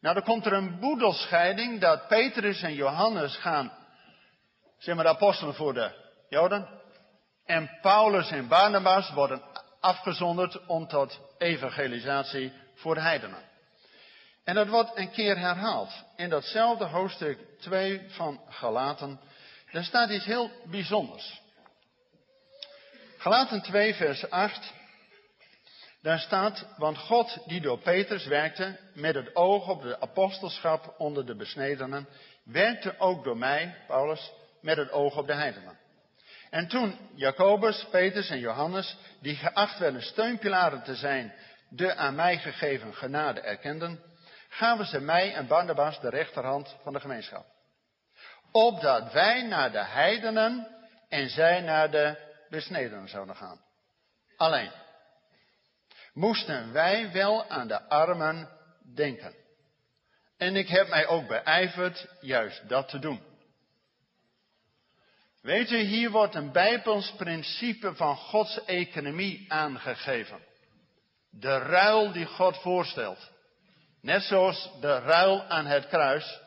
Nou, 0.00 0.14
dan 0.14 0.24
komt 0.24 0.46
er 0.46 0.52
een 0.52 0.80
boedelscheiding 0.80 1.80
dat 1.80 2.08
Petrus 2.08 2.62
en 2.62 2.74
Johannes 2.74 3.36
gaan, 3.36 3.72
zeg 4.78 4.94
maar 4.94 5.04
de 5.04 5.10
apostelen 5.10 5.54
voor 5.54 5.74
de 5.74 5.90
Joden, 6.28 6.68
en 7.44 7.78
Paulus 7.80 8.30
en 8.30 8.48
Barnabas 8.48 9.12
worden 9.12 9.42
afgezonderd 9.80 10.66
om 10.66 10.86
tot 10.86 11.20
evangelisatie 11.38 12.52
voor 12.74 12.94
de 12.94 13.00
heidenen. 13.00 13.50
En 14.44 14.54
dat 14.54 14.68
wordt 14.68 14.96
een 14.96 15.10
keer 15.10 15.38
herhaald. 15.38 15.92
In 16.16 16.28
datzelfde 16.28 16.84
hoofdstuk 16.84 17.38
2 17.60 18.02
van 18.08 18.40
Galaten, 18.48 19.20
daar 19.72 19.84
staat 19.84 20.10
iets 20.10 20.24
heel 20.24 20.50
bijzonders. 20.64 21.40
Galaten 23.18 23.62
2, 23.62 23.94
vers 23.94 24.30
8. 24.30 24.72
Daar 26.02 26.18
staat, 26.18 26.66
want 26.76 26.98
God 26.98 27.38
die 27.46 27.60
door 27.60 27.78
Petrus 27.78 28.26
werkte 28.26 28.78
met 28.94 29.14
het 29.14 29.36
oog 29.36 29.68
op 29.68 29.82
de 29.82 30.00
apostelschap 30.00 30.94
onder 30.98 31.26
de 31.26 31.36
besnedenen, 31.36 32.08
werkte 32.44 32.94
ook 32.98 33.24
door 33.24 33.36
mij, 33.36 33.76
Paulus, 33.86 34.32
met 34.60 34.76
het 34.76 34.90
oog 34.90 35.16
op 35.16 35.26
de 35.26 35.34
heidenen. 35.34 35.78
En 36.50 36.68
toen 36.68 36.98
Jacobus, 37.14 37.86
Petrus 37.90 38.30
en 38.30 38.38
Johannes, 38.38 38.96
die 39.20 39.36
geacht 39.36 39.78
werden 39.78 40.02
steunpilaren 40.02 40.82
te 40.82 40.94
zijn, 40.94 41.34
de 41.74 41.94
aan 41.94 42.14
mij 42.14 42.38
gegeven 42.38 42.94
genade 42.94 43.40
erkenden, 43.40 44.00
gaven 44.48 44.86
ze 44.86 45.00
mij 45.00 45.34
en 45.34 45.46
Barnabas 45.46 46.00
de 46.00 46.08
rechterhand 46.08 46.76
van 46.82 46.92
de 46.92 47.00
gemeenschap. 47.00 47.46
Opdat 48.52 49.12
wij 49.12 49.42
naar 49.42 49.72
de 49.72 49.84
heidenen 49.84 50.68
en 51.08 51.28
zij 51.28 51.60
naar 51.60 51.90
de 51.90 52.16
besnedenen 52.48 53.08
zouden 53.08 53.36
gaan. 53.36 53.60
Alleen 54.36 54.70
moesten 56.12 56.72
wij 56.72 57.12
wel 57.12 57.48
aan 57.48 57.68
de 57.68 57.88
armen 57.88 58.48
denken. 58.94 59.34
En 60.36 60.56
ik 60.56 60.68
heb 60.68 60.88
mij 60.88 61.06
ook 61.06 61.28
beijverd 61.28 62.06
juist 62.20 62.68
dat 62.68 62.88
te 62.88 62.98
doen. 62.98 63.22
Weet 65.40 65.70
u, 65.70 65.76
hier 65.76 66.10
wordt 66.10 66.34
een 66.34 66.52
bijbels 66.52 67.12
principe 67.16 67.94
van 67.94 68.16
Gods 68.16 68.64
economie 68.64 69.52
aangegeven. 69.52 70.50
De 71.40 71.58
ruil 71.58 72.12
die 72.12 72.26
God 72.26 72.56
voorstelt. 72.56 73.30
Net 74.00 74.22
zoals 74.22 74.70
de 74.80 74.98
ruil 74.98 75.42
aan 75.42 75.66
het 75.66 75.88
kruis, 75.88 76.40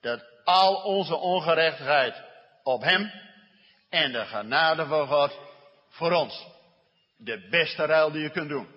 dat 0.00 0.24
al 0.44 0.74
onze 0.74 1.16
ongerechtigheid 1.16 2.22
op 2.62 2.82
Hem 2.82 3.10
en 3.90 4.12
de 4.12 4.24
genade 4.24 4.86
van 4.86 5.06
God 5.06 5.38
voor 5.88 6.12
ons. 6.12 6.46
De 7.16 7.48
beste 7.50 7.84
ruil 7.84 8.10
die 8.10 8.22
je 8.22 8.30
kunt 8.30 8.48
doen. 8.48 8.68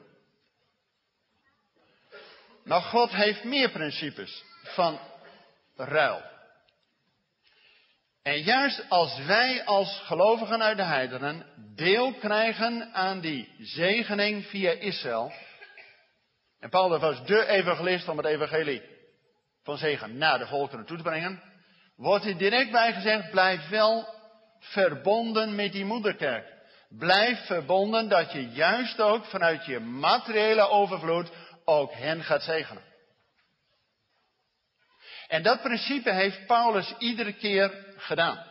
Maar 2.64 2.82
God 2.82 3.12
heeft 3.12 3.44
meer 3.44 3.70
principes 3.70 4.44
van 4.64 5.00
ruil. 5.76 6.22
En 8.24 8.42
juist 8.42 8.86
als 8.90 9.18
wij 9.26 9.66
als 9.66 10.02
gelovigen 10.04 10.62
uit 10.62 10.78
de 10.78 10.84
heidenen 10.84 11.46
deel 11.76 12.14
krijgen 12.14 12.94
aan 12.94 13.20
die 13.20 13.56
zegening 13.60 14.46
via 14.46 14.72
Israël. 14.72 15.34
En 16.60 16.70
Paulus 16.70 17.00
was 17.02 17.26
de 17.26 17.48
evangelist 17.48 18.08
om 18.08 18.18
het 18.18 18.26
evangelie 18.26 18.82
van 19.64 19.78
zegen 19.78 20.18
naar 20.18 20.40
de 20.40 20.48
volkeren 20.48 20.86
toe 20.86 20.98
te 20.98 21.04
brengen. 21.04 21.42
Wordt 21.96 22.26
er 22.26 22.38
direct 22.38 22.72
bij 22.72 22.94
gezegd, 22.94 23.32
blijf 23.32 23.70
wel 23.70 24.14
verbonden 24.60 25.56
met 25.56 25.72
die 25.72 25.86
moederkerk. 25.86 26.54
Blijf 26.90 27.46
verbonden 27.46 28.10
dat 28.10 28.32
je 28.32 28.50
juist 28.50 29.02
ook 29.02 29.26
vanuit 29.26 29.66
je 29.66 29.80
materiële 29.80 30.70
overvloed 30.70 31.32
ook 31.66 31.94
hen 31.94 32.24
gaat 32.24 32.44
zegenen. 32.44 32.84
En 35.28 35.44
dat 35.44 35.62
principe 35.62 36.12
heeft 36.12 36.46
Paulus 36.46 36.94
iedere 36.98 37.34
keer 37.34 37.94
gedaan. 37.98 38.46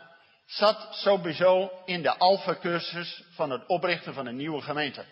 Zat 0.46 0.88
sowieso 0.90 1.70
in 1.84 2.02
de 2.02 2.16
alfa-cursus 2.16 3.24
van 3.34 3.50
het 3.50 3.66
oprichten 3.66 4.14
van 4.14 4.26
een 4.26 4.36
nieuwe 4.36 4.60
gemeente. 4.60 5.04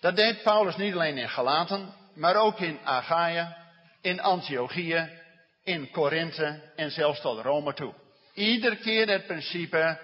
Dat 0.00 0.16
deed 0.16 0.42
Paulus 0.42 0.76
niet 0.76 0.94
alleen 0.94 1.18
in 1.18 1.28
Galaten, 1.28 1.94
maar 2.14 2.36
ook 2.36 2.60
in 2.60 2.78
Achaia, 2.84 3.56
in 4.00 4.20
Antiochië, 4.20 5.10
in 5.64 5.90
Korinthe 5.90 6.72
en 6.76 6.90
zelfs 6.90 7.20
tot 7.20 7.40
Rome 7.40 7.74
toe. 7.74 7.94
Iedere 8.34 8.76
keer 8.76 9.08
het 9.08 9.26
principe 9.26 9.98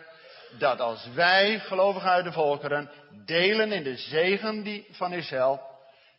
dat 0.58 0.80
als 0.80 1.08
wij, 1.14 1.60
gelovigen 1.60 2.10
uit 2.10 2.24
de 2.24 2.32
volkeren, 2.32 2.90
delen 3.24 3.72
in 3.72 3.82
de 3.82 3.96
zegen 3.96 4.62
die 4.62 4.86
van 4.90 5.12
Israël, 5.12 5.60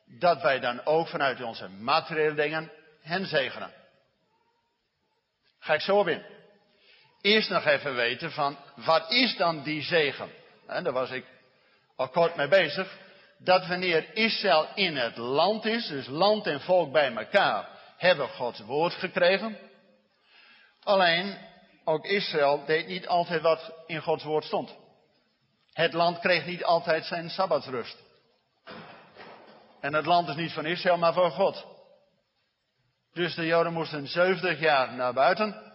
dat 0.05 0.41
wij 0.41 0.60
dan 0.60 0.86
ook 0.86 1.08
vanuit 1.08 1.41
onze 1.41 1.67
materiële 1.67 2.36
dingen 2.36 2.72
hen 3.01 3.25
zegenen. 3.25 3.72
Ga 5.60 5.74
ik 5.74 5.82
zo 5.82 5.98
op 5.98 6.08
in. 6.08 6.24
Eerst 7.22 7.50
nog 7.50 7.65
even 7.65 7.96
weten 7.96 8.32
van, 8.32 8.58
wat 8.75 9.12
is 9.12 9.38
dan 9.38 9.63
die 9.63 9.82
zegen? 9.82 10.29
En 10.67 10.84
daar 10.84 10.94
was 10.94 11.10
ik 11.10 11.25
al 11.96 12.10
kort 12.10 12.36
mee 12.36 12.48
bezig. 12.48 12.98
Dat 13.38 13.68
wanneer 13.68 14.15
Israël 14.15 14.68
in 14.75 14.96
het 14.96 15.18
land 15.18 15.65
is, 15.65 15.88
dus 15.88 16.08
land 16.08 16.48
en 16.48 16.62
volk 16.62 16.92
bij 16.92 17.15
elkaar, 17.15 17.70
hebben 17.98 18.30
Gods 18.30 18.60
woord 18.60 18.94
gekregen. 18.94 19.58
Alleen, 20.84 21.38
ook 21.84 22.06
Israël 22.06 22.65
deed 22.65 22.88
niet 22.88 23.08
altijd 23.08 23.42
wat 23.42 23.74
in 23.86 24.01
Gods 24.01 24.24
woord 24.24 24.44
stond. 24.44 24.75
Het 25.74 25.94
land 25.94 26.20
kreeg 26.20 26.46
niet 26.46 26.63
altijd 26.63 27.06
zijn 27.06 27.30
sabbatsrust. 27.30 27.98
En 29.82 29.94
het 29.94 30.06
land 30.06 30.30
is 30.30 30.36
niet 30.36 30.51
van 30.51 30.65
Israël, 30.65 30.98
maar 30.98 31.13
van 31.13 31.32
God. 31.32 31.65
Dus 33.13 33.36
de 33.36 33.46
Joden 33.46 33.74
moesten 33.74 34.08
70 34.08 34.60
jaar 34.60 34.94
naar 34.94 35.13
buiten, 35.13 35.74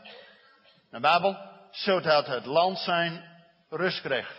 naar 0.91 1.01
Babel, 1.01 1.37
zodat 1.71 2.27
het 2.27 2.47
land 2.47 2.79
zijn 2.79 3.25
rust 3.69 4.01
kreeg. 4.01 4.37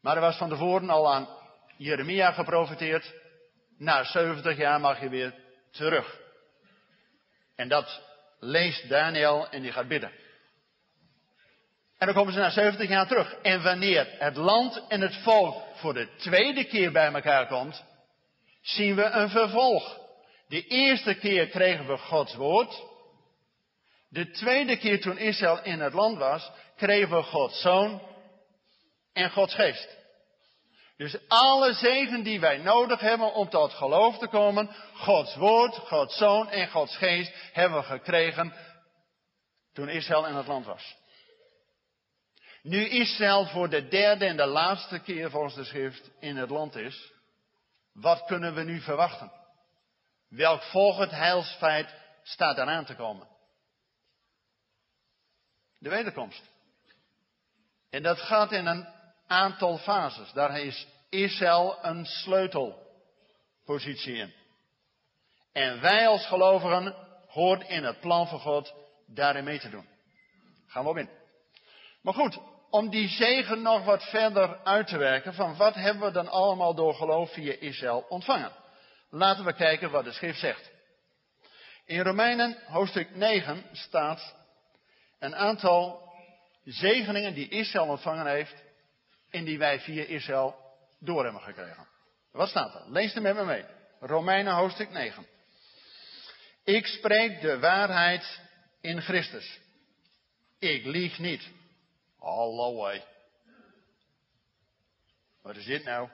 Maar 0.00 0.14
er 0.14 0.20
was 0.20 0.36
van 0.36 0.48
tevoren 0.48 0.90
al 0.90 1.12
aan 1.12 1.28
Jeremia 1.80 2.32
geprofiteerd. 2.32 3.14
Na 3.78 4.04
70 4.04 4.56
jaar 4.56 4.80
mag 4.80 5.00
je 5.00 5.08
weer 5.08 5.34
terug. 5.70 6.20
En 7.56 7.68
dat 7.68 8.02
leest 8.40 8.88
Daniel 8.88 9.48
en 9.48 9.62
die 9.62 9.72
gaat 9.72 9.88
bidden. 9.88 10.12
En 11.98 12.06
dan 12.06 12.14
komen 12.14 12.32
ze 12.32 12.38
na 12.38 12.50
70 12.50 12.88
jaar 12.88 13.06
terug. 13.06 13.34
En 13.42 13.62
wanneer 13.62 14.06
het 14.18 14.36
land 14.36 14.86
en 14.88 15.00
het 15.00 15.16
volk 15.16 15.62
voor 15.74 15.94
de 15.94 16.08
tweede 16.16 16.64
keer 16.64 16.92
bij 16.92 17.12
elkaar 17.12 17.46
komt, 17.46 17.84
zien 18.62 18.94
we 18.94 19.04
een 19.04 19.30
vervolg. 19.30 19.98
De 20.48 20.66
eerste 20.66 21.14
keer 21.14 21.48
kregen 21.48 21.86
we 21.86 21.96
Gods 21.96 22.34
woord. 22.34 22.82
De 24.08 24.30
tweede 24.30 24.76
keer 24.76 25.00
toen 25.00 25.18
Israël 25.18 25.62
in 25.62 25.80
het 25.80 25.92
land 25.92 26.18
was, 26.18 26.50
kregen 26.76 27.16
we 27.16 27.22
Gods 27.22 27.60
zoon 27.60 28.02
en 29.12 29.30
Gods 29.30 29.54
geest. 29.54 29.99
Dus 31.00 31.28
alle 31.28 31.72
zegen 31.72 32.22
die 32.22 32.40
wij 32.40 32.58
nodig 32.58 33.00
hebben 33.00 33.34
om 33.34 33.48
tot 33.48 33.72
geloof 33.72 34.18
te 34.18 34.26
komen, 34.26 34.70
Gods 34.94 35.36
woord, 35.36 35.74
Gods 35.74 36.16
zoon 36.16 36.48
en 36.48 36.68
Gods 36.68 36.96
geest, 36.96 37.32
hebben 37.52 37.78
we 37.78 37.84
gekregen 37.84 38.54
toen 39.72 39.88
Israël 39.88 40.26
in 40.26 40.34
het 40.34 40.46
land 40.46 40.66
was. 40.66 40.96
Nu 42.62 42.88
Israël 42.88 43.46
voor 43.46 43.68
de 43.68 43.88
derde 43.88 44.26
en 44.26 44.36
de 44.36 44.46
laatste 44.46 44.98
keer 44.98 45.30
volgens 45.30 45.54
de 45.54 45.64
schrift 45.64 46.10
in 46.18 46.36
het 46.36 46.50
land 46.50 46.76
is, 46.76 47.12
wat 47.92 48.24
kunnen 48.24 48.54
we 48.54 48.62
nu 48.62 48.80
verwachten? 48.80 49.32
Welk 50.28 50.62
volgend 50.62 51.10
heilsfeit 51.10 51.94
staat 52.22 52.58
eraan 52.58 52.84
te 52.84 52.94
komen? 52.94 53.28
De 55.78 55.88
wederkomst. 55.88 56.42
En 57.90 58.02
dat 58.02 58.20
gaat 58.20 58.52
in 58.52 58.66
een 58.66 58.99
aantal 59.30 59.78
fases. 59.78 60.32
Daar 60.32 60.60
is 60.60 60.86
Israël 61.08 61.78
een 61.82 62.06
sleutelpositie 62.06 64.14
in. 64.14 64.32
En 65.52 65.80
wij 65.80 66.08
als 66.08 66.26
gelovigen 66.26 66.94
hoort 67.26 67.68
in 67.68 67.84
het 67.84 68.00
plan 68.00 68.28
van 68.28 68.40
God 68.40 68.74
daarin 69.06 69.44
mee 69.44 69.58
te 69.58 69.70
doen. 69.70 69.88
Gaan 70.66 70.82
we 70.82 70.88
op 70.88 70.96
in. 70.96 71.10
Maar 72.02 72.14
goed, 72.14 72.38
om 72.70 72.90
die 72.90 73.08
zegen 73.08 73.62
nog 73.62 73.84
wat 73.84 74.02
verder 74.02 74.60
uit 74.64 74.86
te 74.86 74.98
werken, 74.98 75.34
van 75.34 75.56
wat 75.56 75.74
hebben 75.74 76.02
we 76.02 76.12
dan 76.12 76.28
allemaal 76.28 76.74
door 76.74 76.94
geloof 76.94 77.32
via 77.32 77.54
Israël 77.58 78.06
ontvangen? 78.08 78.52
Laten 79.10 79.44
we 79.44 79.54
kijken 79.54 79.90
wat 79.90 80.04
de 80.04 80.12
schrift 80.12 80.38
zegt. 80.38 80.70
In 81.84 82.00
Romeinen 82.00 82.58
hoofdstuk 82.66 83.16
9 83.16 83.64
staat 83.72 84.34
een 85.18 85.36
aantal 85.36 86.08
zegeningen 86.64 87.34
die 87.34 87.48
Israël 87.48 87.86
ontvangen 87.86 88.26
heeft 88.26 88.68
en 89.30 89.44
die 89.44 89.58
wij 89.58 89.80
via 89.80 90.04
Israël 90.04 90.56
door 90.98 91.22
hebben 91.24 91.42
gekregen. 91.42 91.88
Wat 92.32 92.48
staat 92.48 92.74
er? 92.74 92.90
Lees 92.90 93.14
er 93.14 93.22
met 93.22 93.34
me 93.34 93.44
mee. 93.44 93.64
Romeinen 94.00 94.54
hoofdstuk 94.54 94.90
9. 94.90 95.26
Ik 96.64 96.86
spreek 96.86 97.40
de 97.40 97.58
waarheid 97.58 98.40
in 98.80 99.00
Christus. 99.00 99.60
Ik 100.58 100.84
lieg 100.84 101.18
niet. 101.18 101.48
Hallo 102.18 103.00
Wat 105.42 105.56
is 105.56 105.64
dit 105.64 105.84
nou? 105.84 106.08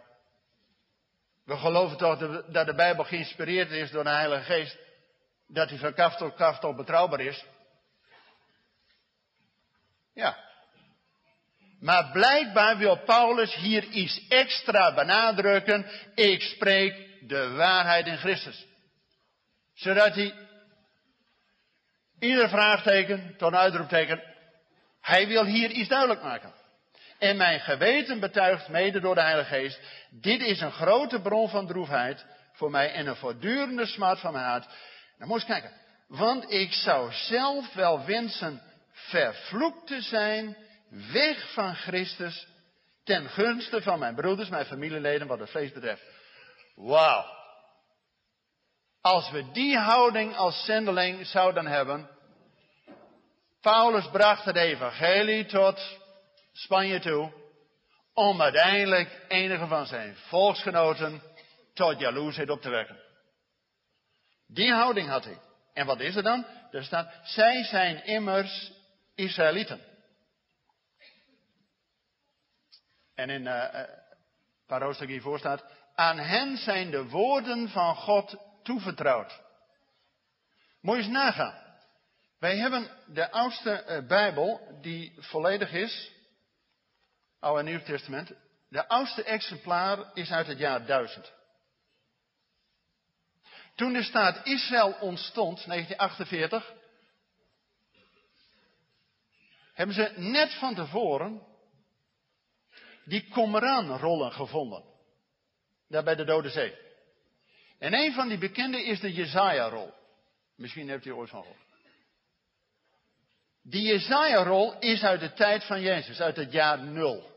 We 1.44 1.56
geloven 1.56 1.96
toch 1.96 2.18
dat 2.46 2.66
de 2.66 2.74
Bijbel 2.74 3.04
geïnspireerd 3.04 3.70
is 3.70 3.90
door 3.90 4.04
de 4.04 4.10
Heilige 4.10 4.44
Geest. 4.44 4.78
Dat 5.46 5.68
hij 5.68 5.78
van 5.78 5.94
kaf 5.94 6.16
tot 6.16 6.34
kaf 6.34 6.58
tot 6.58 6.76
betrouwbaar 6.76 7.20
is. 7.20 7.44
Ja. 10.12 10.45
Maar 11.86 12.10
blijkbaar 12.12 12.76
wil 12.78 12.96
Paulus 12.96 13.54
hier 13.54 13.84
iets 13.84 14.26
extra 14.28 14.94
benadrukken. 14.94 15.86
Ik 16.14 16.42
spreek 16.42 16.94
de 17.20 17.50
waarheid 17.50 18.06
in 18.06 18.16
Christus. 18.16 18.66
Zodat 19.74 20.14
hij 20.14 20.34
ieder 22.18 22.48
vraagteken 22.48 23.34
tot 23.36 23.52
een 23.52 23.58
uitroepteken 23.58 24.22
hij 25.00 25.26
wil 25.26 25.44
hier 25.44 25.70
iets 25.70 25.88
duidelijk 25.88 26.22
maken. 26.22 26.52
En 27.18 27.36
mijn 27.36 27.60
geweten 27.60 28.20
betuigt 28.20 28.68
mede 28.68 29.00
door 29.00 29.14
de 29.14 29.20
Heilige 29.20 29.54
Geest, 29.54 29.80
dit 30.10 30.40
is 30.40 30.60
een 30.60 30.72
grote 30.72 31.20
bron 31.20 31.48
van 31.48 31.66
droefheid 31.66 32.24
voor 32.52 32.70
mij 32.70 32.92
en 32.92 33.06
een 33.06 33.16
voortdurende 33.16 33.86
smart 33.86 34.20
van 34.20 34.32
mijn 34.32 34.44
hart. 34.44 34.66
Dan 35.18 35.28
moet 35.28 35.40
je 35.40 35.46
kijken, 35.46 35.72
want 36.08 36.52
ik 36.52 36.72
zou 36.72 37.12
zelf 37.12 37.74
wel 37.74 38.04
wensen 38.04 38.62
vervloekt 38.92 39.86
te 39.86 40.00
zijn, 40.00 40.56
weg 40.88 41.52
van 41.52 41.74
Christus, 41.74 42.46
ten 43.04 43.28
gunste 43.28 43.82
van 43.82 43.98
mijn 43.98 44.14
broeders, 44.14 44.48
mijn 44.48 44.66
familieleden, 44.66 45.26
wat 45.26 45.38
het 45.38 45.50
vlees 45.50 45.72
betreft. 45.72 46.02
Wauw. 46.74 47.24
Als 49.00 49.30
we 49.30 49.50
die 49.50 49.78
houding 49.78 50.36
als 50.36 50.64
zendeling 50.64 51.26
zouden 51.26 51.66
hebben, 51.66 52.10
Paulus 53.60 54.10
bracht 54.10 54.44
het 54.44 54.56
evangelie 54.56 55.46
tot 55.46 55.98
Spanje 56.52 57.00
toe, 57.00 57.32
om 58.14 58.42
uiteindelijk 58.42 59.24
enige 59.28 59.66
van 59.66 59.86
zijn 59.86 60.16
volksgenoten 60.16 61.22
tot 61.74 61.98
jaloersheid 61.98 62.50
op 62.50 62.60
te 62.60 62.70
wekken. 62.70 63.00
Die 64.46 64.72
houding 64.72 65.08
had 65.08 65.24
hij. 65.24 65.38
En 65.72 65.86
wat 65.86 66.00
is 66.00 66.16
er 66.16 66.22
dan? 66.22 66.46
Er 66.70 66.84
staat, 66.84 67.12
zij 67.22 67.64
zijn 67.64 68.04
immers 68.04 68.72
Israëlieten. 69.14 69.80
En 73.16 73.30
in 73.30 73.42
uh, 73.42 73.68
een 73.72 73.86
paar 74.66 74.82
hoofdstukken 74.82 75.16
hiervoor 75.16 75.38
staat, 75.38 75.64
aan 75.94 76.18
hen 76.18 76.56
zijn 76.56 76.90
de 76.90 77.08
woorden 77.08 77.68
van 77.68 77.96
God 77.96 78.36
toevertrouwd. 78.62 79.40
Moet 80.80 80.96
eens 80.96 81.06
nagaan. 81.06 81.64
Wij 82.38 82.56
hebben 82.56 82.90
de 83.06 83.30
oudste 83.30 83.70
eh, 83.70 84.06
Bijbel 84.06 84.78
die 84.80 85.14
volledig 85.18 85.72
is, 85.72 86.12
Oude 87.40 87.60
en 87.60 87.64
Nieuw 87.64 87.82
Testament. 87.82 88.32
De 88.68 88.88
oudste 88.88 89.24
exemplaar 89.24 90.10
is 90.14 90.30
uit 90.30 90.46
het 90.46 90.58
jaar 90.58 90.86
1000. 90.86 91.32
Toen 93.74 93.92
de 93.92 94.02
staat 94.02 94.46
Israël 94.46 94.92
ontstond, 95.00 95.66
1948, 95.66 96.72
hebben 99.72 99.94
ze 99.94 100.12
net 100.16 100.54
van 100.54 100.74
tevoren 100.74 101.45
die 103.06 103.28
Qumran-rollen 103.30 104.32
gevonden. 104.32 104.82
Daar 105.88 106.04
bij 106.04 106.14
de 106.14 106.24
Dode 106.24 106.50
Zee. 106.50 106.74
En 107.78 107.94
een 107.94 108.12
van 108.12 108.28
die 108.28 108.38
bekende 108.38 108.84
is 108.84 109.00
de 109.00 109.12
Jezaja-rol. 109.12 109.92
Misschien 110.56 110.88
hebt 110.88 111.04
u 111.04 111.10
ooit 111.10 111.30
van 111.30 111.40
gehoord. 111.40 111.60
Die 113.62 113.82
Jezaja-rol 113.82 114.78
is 114.78 115.02
uit 115.02 115.20
de 115.20 115.32
tijd 115.32 115.64
van 115.64 115.80
Jezus, 115.80 116.20
uit 116.20 116.36
het 116.36 116.52
jaar 116.52 116.78
nul. 116.78 117.34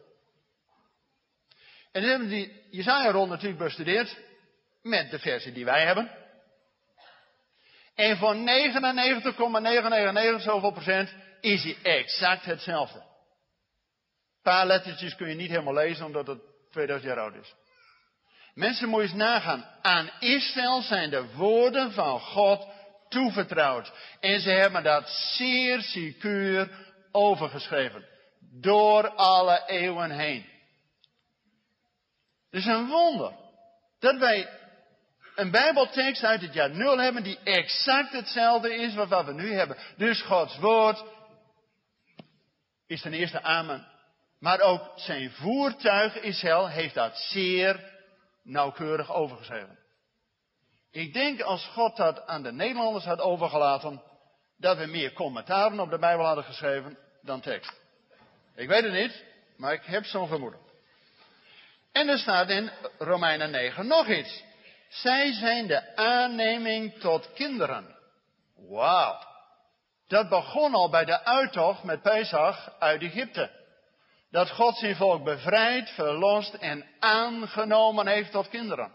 En 1.91 2.01
dan 2.01 2.10
hebben 2.10 2.29
die 2.29 2.63
Jezaja-rol 2.71 3.27
natuurlijk 3.27 3.60
bestudeerd 3.60 4.17
met 4.82 5.12
de 5.12 5.19
versie 5.19 5.51
die 5.51 5.65
wij 5.65 5.86
hebben. 5.86 6.12
En 7.95 8.17
voor 8.17 8.36
99,999 8.36 10.41
zoveel 10.41 10.71
procent 10.71 11.13
is 11.41 11.63
hij 11.63 11.77
exact 11.84 12.45
hetzelfde. 12.45 13.09
Paar 14.49 14.65
lettertjes 14.65 15.15
kun 15.15 15.29
je 15.29 15.35
niet 15.35 15.49
helemaal 15.49 15.73
lezen 15.73 16.05
omdat 16.05 16.27
het 16.27 16.39
2000 16.71 17.12
jaar 17.12 17.23
oud 17.23 17.35
is. 17.35 17.55
Mensen 18.53 18.89
moet 18.89 19.01
je 19.01 19.07
eens 19.07 19.17
nagaan. 19.17 19.65
Aan 19.81 20.09
Israël 20.19 20.81
zijn 20.81 21.09
de 21.09 21.33
woorden 21.35 21.91
van 21.91 22.19
God 22.19 22.67
toevertrouwd. 23.09 23.91
En 24.19 24.39
ze 24.39 24.49
hebben 24.49 24.83
dat 24.83 25.09
zeer 25.09 25.81
secuur 25.81 26.69
overgeschreven. 27.12 28.05
Door 28.39 29.09
alle 29.09 29.63
eeuwen 29.67 30.12
heen. 30.12 30.45
Het 32.51 32.59
is 32.59 32.65
een 32.65 32.88
wonder 32.88 33.33
dat 33.99 34.17
wij 34.17 34.49
een 35.35 35.51
Bijbeltekst 35.51 36.23
uit 36.23 36.41
het 36.41 36.53
jaar 36.53 36.69
nul 36.69 36.97
hebben 36.97 37.23
die 37.23 37.39
exact 37.43 38.12
hetzelfde 38.12 38.75
is 38.75 38.95
wat 38.95 39.25
we 39.25 39.33
nu 39.33 39.53
hebben. 39.53 39.77
Dus 39.97 40.21
Gods 40.21 40.57
woord 40.57 41.03
is 42.88 43.01
ten 43.01 43.13
eerste 43.13 43.41
amen. 43.41 43.97
Maar 44.39 44.60
ook 44.60 44.91
zijn 44.95 45.32
voertuig 45.32 46.15
Israël 46.19 46.67
heeft 46.67 46.93
dat 46.93 47.17
zeer 47.17 47.93
nauwkeurig 48.43 49.13
overgeschreven. 49.13 49.80
Ik 50.91 51.13
denk 51.13 51.41
als 51.41 51.65
God 51.65 51.95
dat 51.95 52.28
aan 52.28 52.43
de 52.43 52.52
Nederlanders 52.52 53.06
had 53.06 53.19
overgelaten, 53.19 54.02
dat 54.58 54.78
we 54.78 54.86
meer 54.86 55.13
commentaren 55.13 55.80
op 55.80 55.89
de 55.89 55.99
Bijbel 55.99 56.25
hadden 56.25 56.43
geschreven 56.43 56.97
dan 57.21 57.41
tekst. 57.41 57.82
Ik 58.56 58.67
weet 58.67 58.84
het 58.84 58.93
niet, 58.93 59.23
maar 59.58 59.73
ik 59.73 59.84
heb 59.84 60.06
zo'n 60.06 60.28
vermoeden. 60.28 60.60
En 61.91 62.08
er 62.08 62.17
staat 62.17 62.49
in 62.49 62.71
Romeinen 62.97 63.52
9 63.52 63.88
nog 63.88 64.08
iets. 64.08 64.43
Zij 64.89 65.34
zijn 65.34 65.67
de 65.67 65.95
aanneming 65.95 66.99
tot 66.99 67.34
kinderen. 67.34 67.95
Wauw. 68.56 69.28
Dat 70.08 70.30
begon 70.30 70.73
al 70.73 70.89
bij 70.89 71.06
de 71.06 71.23
uittocht 71.23 71.84
met 71.84 72.02
Pesach 72.02 72.75
uit 72.80 73.02
Egypte. 73.02 73.52
Dat 74.32 74.50
God 74.50 74.78
zijn 74.78 74.96
volk 74.96 75.24
bevrijd, 75.24 75.89
verlost 75.89 76.54
en 76.54 76.86
aangenomen 77.00 78.08
heeft 78.08 78.32
tot 78.32 78.50
kinderen. 78.50 78.94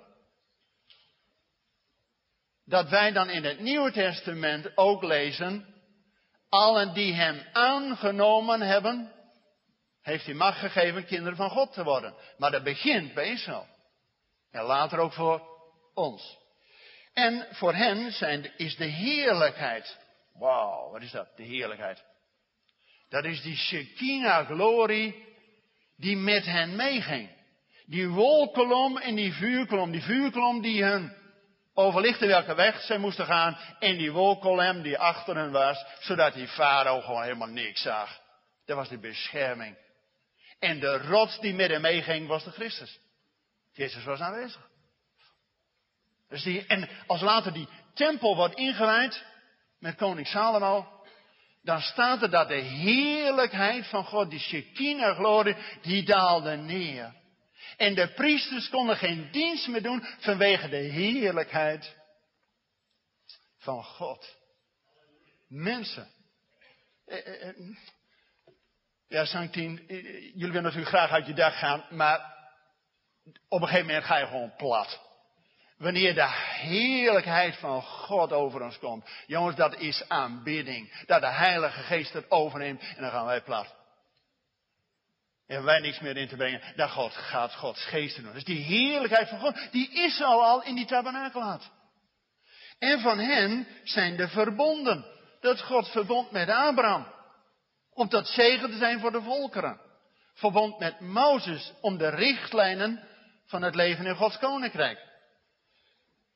Dat 2.65 2.89
wij 2.89 3.13
dan 3.13 3.31
in 3.31 3.45
het 3.45 3.61
Nieuwe 3.61 3.93
Testament 3.93 4.77
ook 4.77 5.03
lezen, 5.03 5.75
allen 6.49 6.95
die 6.95 7.13
hem 7.13 7.47
aangenomen 7.53 8.61
hebben, 8.61 9.13
heeft 10.01 10.25
hij 10.25 10.35
macht 10.35 10.59
gegeven 10.59 11.07
kinderen 11.07 11.37
van 11.37 11.51
God 11.51 11.73
te 11.73 11.85
worden. 11.85 12.15
Maar 12.39 12.51
dat 12.51 12.63
begint 12.63 13.15
bij 13.15 13.31
Israël. 13.31 13.67
En 14.51 14.63
later 14.63 14.99
ook 14.99 15.13
voor 15.13 15.43
ons. 15.95 16.39
En 17.13 17.47
voor 17.51 17.75
hen 17.75 18.13
zijn, 18.13 18.53
is 18.57 18.77
de 18.77 18.85
heerlijkheid. 18.85 19.99
Wauw, 20.33 20.91
wat 20.91 21.03
is 21.03 21.11
dat? 21.11 21.37
De 21.37 21.43
heerlijkheid. 21.43 22.05
Dat 23.15 23.25
is 23.25 23.43
die 23.43 23.57
Shekinah 23.57 24.47
glorie 24.47 25.15
die 25.97 26.17
met 26.17 26.45
hen 26.45 26.77
meeging. 26.77 27.29
Die 27.87 28.09
wolkolom 28.09 28.99
en 28.99 29.15
die 29.15 29.33
vuurkolom. 29.33 29.93
Die 29.93 30.03
vuurkolom 30.03 30.63
die 30.63 30.83
hun 30.83 31.13
overlichtte 31.75 32.27
welke 32.27 32.55
weg 32.55 32.81
zij 32.81 32.99
moesten 32.99 33.27
gaan. 33.27 33.59
En 33.79 33.97
die 33.97 34.13
wolkolom 34.13 34.83
die 34.83 34.99
achter 34.99 35.37
hen 35.37 35.53
was. 35.53 35.85
Zodat 36.01 36.35
die 36.35 36.49
farao 36.49 37.01
gewoon 37.01 37.23
helemaal 37.23 37.49
niks 37.49 37.83
zag. 37.83 38.21
Dat 38.67 38.77
was 38.77 38.89
de 38.89 38.99
bescherming. 38.99 39.77
En 40.59 40.81
de 40.81 40.99
rots 40.99 41.41
die 41.41 41.55
met 41.55 41.71
hem 41.71 41.81
meeging 41.81 42.29
was 42.29 42.45
de 42.45 42.51
Christus. 42.51 42.99
Jezus 43.73 44.05
was 44.05 44.21
aanwezig. 44.21 44.69
Dus 46.29 46.67
en 46.67 46.89
als 47.07 47.21
later 47.21 47.53
die 47.53 47.69
tempel 47.95 48.37
wordt 48.37 48.55
ingewijd 48.55 49.25
met 49.79 49.97
koning 49.97 50.27
Salomo, 50.27 50.94
dan 51.65 51.81
staat 51.81 52.23
er 52.23 52.31
dat 52.31 52.49
de 52.49 52.55
heerlijkheid 52.55 53.87
van 53.87 54.05
God, 54.05 54.31
die 54.31 54.39
Shekinah 54.39 55.17
glorie, 55.17 55.57
die 55.83 56.05
daalde 56.05 56.57
neer. 56.57 57.15
En 57.77 57.95
de 57.95 58.09
priesters 58.09 58.69
konden 58.69 58.97
geen 58.97 59.29
dienst 59.31 59.69
meer 59.69 59.83
doen 59.83 60.05
vanwege 60.19 60.69
de 60.69 60.77
heerlijkheid 60.77 61.97
van 63.59 63.85
God. 63.85 64.37
Mensen. 65.49 66.09
Eh, 67.07 67.27
eh, 67.27 67.49
eh, 67.49 67.57
ja, 69.09 69.25
zangteam, 69.25 69.77
jullie 69.87 70.35
willen 70.39 70.63
natuurlijk 70.63 70.89
graag 70.89 71.11
uit 71.11 71.27
je 71.27 71.35
dag 71.35 71.59
gaan, 71.59 71.85
maar 71.91 72.35
op 73.49 73.61
een 73.61 73.69
gegeven 73.69 73.87
moment 73.87 74.05
ga 74.05 74.19
je 74.19 74.27
gewoon 74.27 74.55
plat. 74.57 75.04
Wanneer 75.79 76.15
de 76.15 76.29
heerlijkheid 76.61 77.57
van 77.57 77.83
God 77.83 78.33
over 78.33 78.63
ons 78.63 78.79
komt. 78.79 79.09
Jongens, 79.27 79.57
dat 79.57 79.79
is 79.79 80.09
aanbidding. 80.09 81.05
Dat 81.07 81.21
de 81.21 81.33
Heilige 81.33 81.81
Geest 81.81 82.13
het 82.13 82.31
overneemt 82.31 82.83
en 82.97 83.03
dan 83.03 83.11
gaan 83.11 83.27
wij 83.27 83.41
plat. 83.41 83.75
En 85.47 85.65
wij 85.65 85.81
niks 85.81 86.01
meer 86.01 86.17
in 86.17 86.29
te 86.29 86.37
brengen. 86.37 86.61
Dan 86.77 86.91
God, 86.91 87.13
gaat 87.13 87.55
Gods 87.55 87.85
geest 87.85 88.17
doen. 88.17 88.33
Dus 88.33 88.45
die 88.45 88.63
heerlijkheid 88.63 89.29
van 89.29 89.39
God, 89.39 89.69
die 89.71 89.93
is 89.93 90.23
al 90.23 90.45
al 90.45 90.63
in 90.63 90.75
die 90.75 90.87
tabernakelaat. 90.87 91.71
En 92.79 93.01
van 93.01 93.19
hen 93.19 93.67
zijn 93.85 94.17
de 94.17 94.29
verbonden. 94.29 95.05
Dat 95.41 95.61
God 95.61 95.89
verbond 95.89 96.31
met 96.31 96.49
Abraham. 96.49 97.07
Om 97.93 98.09
tot 98.09 98.27
zegen 98.27 98.71
te 98.71 98.77
zijn 98.77 99.01
voor 99.01 99.13
de 99.13 99.23
volkeren. 99.23 99.81
Verbond 100.35 100.79
met 100.79 101.01
Mozes 101.01 101.73
om 101.81 101.99
de 101.99 102.09
richtlijnen 102.09 103.09
van 103.47 103.63
het 103.63 103.75
leven 103.75 104.07
in 104.07 104.17
Gods 104.17 104.39
koninkrijk. 104.39 104.99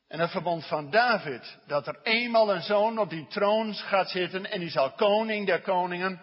En 0.08 0.20
het 0.20 0.30
verbond 0.30 0.66
van 0.66 0.90
David, 0.90 1.58
dat 1.66 1.86
er 1.86 1.98
eenmaal 2.02 2.54
een 2.54 2.62
zoon 2.62 2.98
op 2.98 3.10
die 3.10 3.26
troon 3.26 3.74
gaat 3.74 4.10
zitten 4.10 4.50
en 4.50 4.60
die 4.60 4.70
zal 4.70 4.92
koning 4.92 5.46
der 5.46 5.60
koningen 5.60 6.20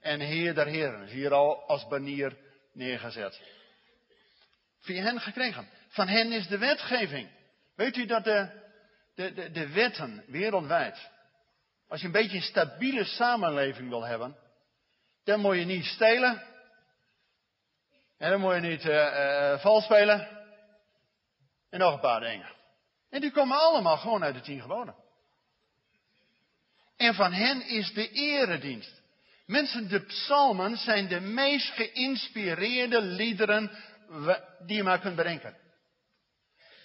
en 0.00 0.20
heer 0.20 0.54
der 0.54 0.66
heren. 0.66 1.06
Hier 1.06 1.32
al 1.32 1.62
als 1.66 1.88
banier 1.88 2.36
neergezet. 2.72 3.40
Via 4.80 5.02
hen 5.02 5.20
gekregen. 5.20 5.68
Van 5.88 6.08
hen 6.08 6.32
is 6.32 6.46
de 6.46 6.58
wetgeving. 6.58 7.28
Weet 7.76 7.96
u 7.96 8.06
dat 8.06 8.24
de, 8.24 8.48
de, 9.14 9.32
de, 9.32 9.50
de 9.50 9.68
wetten 9.68 10.24
wereldwijd, 10.26 11.10
als 11.88 12.00
je 12.00 12.06
een 12.06 12.12
beetje 12.12 12.36
een 12.36 12.42
stabiele 12.42 13.04
samenleving 13.04 13.88
wil 13.88 14.04
hebben, 14.04 14.36
dan 15.24 15.40
moet 15.40 15.56
je 15.56 15.64
niet 15.64 15.84
stelen. 15.84 16.42
En 18.18 18.30
dan 18.30 18.40
moet 18.40 18.54
je 18.54 18.60
niet 18.60 18.84
uh, 18.84 18.94
uh, 18.94 19.58
vals 19.58 19.84
spelen. 19.84 20.28
En 21.70 21.78
nog 21.78 21.94
een 21.94 22.00
paar 22.00 22.20
dingen. 22.20 22.58
En 23.10 23.20
die 23.20 23.30
komen 23.30 23.58
allemaal 23.58 23.96
gewoon 23.96 24.22
uit 24.22 24.34
de 24.34 24.40
tien 24.40 24.60
geboden. 24.60 24.94
En 26.96 27.14
van 27.14 27.32
hen 27.32 27.66
is 27.66 27.92
de 27.92 28.10
eredienst. 28.10 29.02
Mensen, 29.46 29.88
de 29.88 30.00
psalmen 30.00 30.76
zijn 30.76 31.08
de 31.08 31.20
meest 31.20 31.68
geïnspireerde 31.68 33.00
liederen 33.00 33.70
die 34.66 34.76
je 34.76 34.82
maar 34.82 34.98
kunt 34.98 35.16
bedenken. 35.16 35.56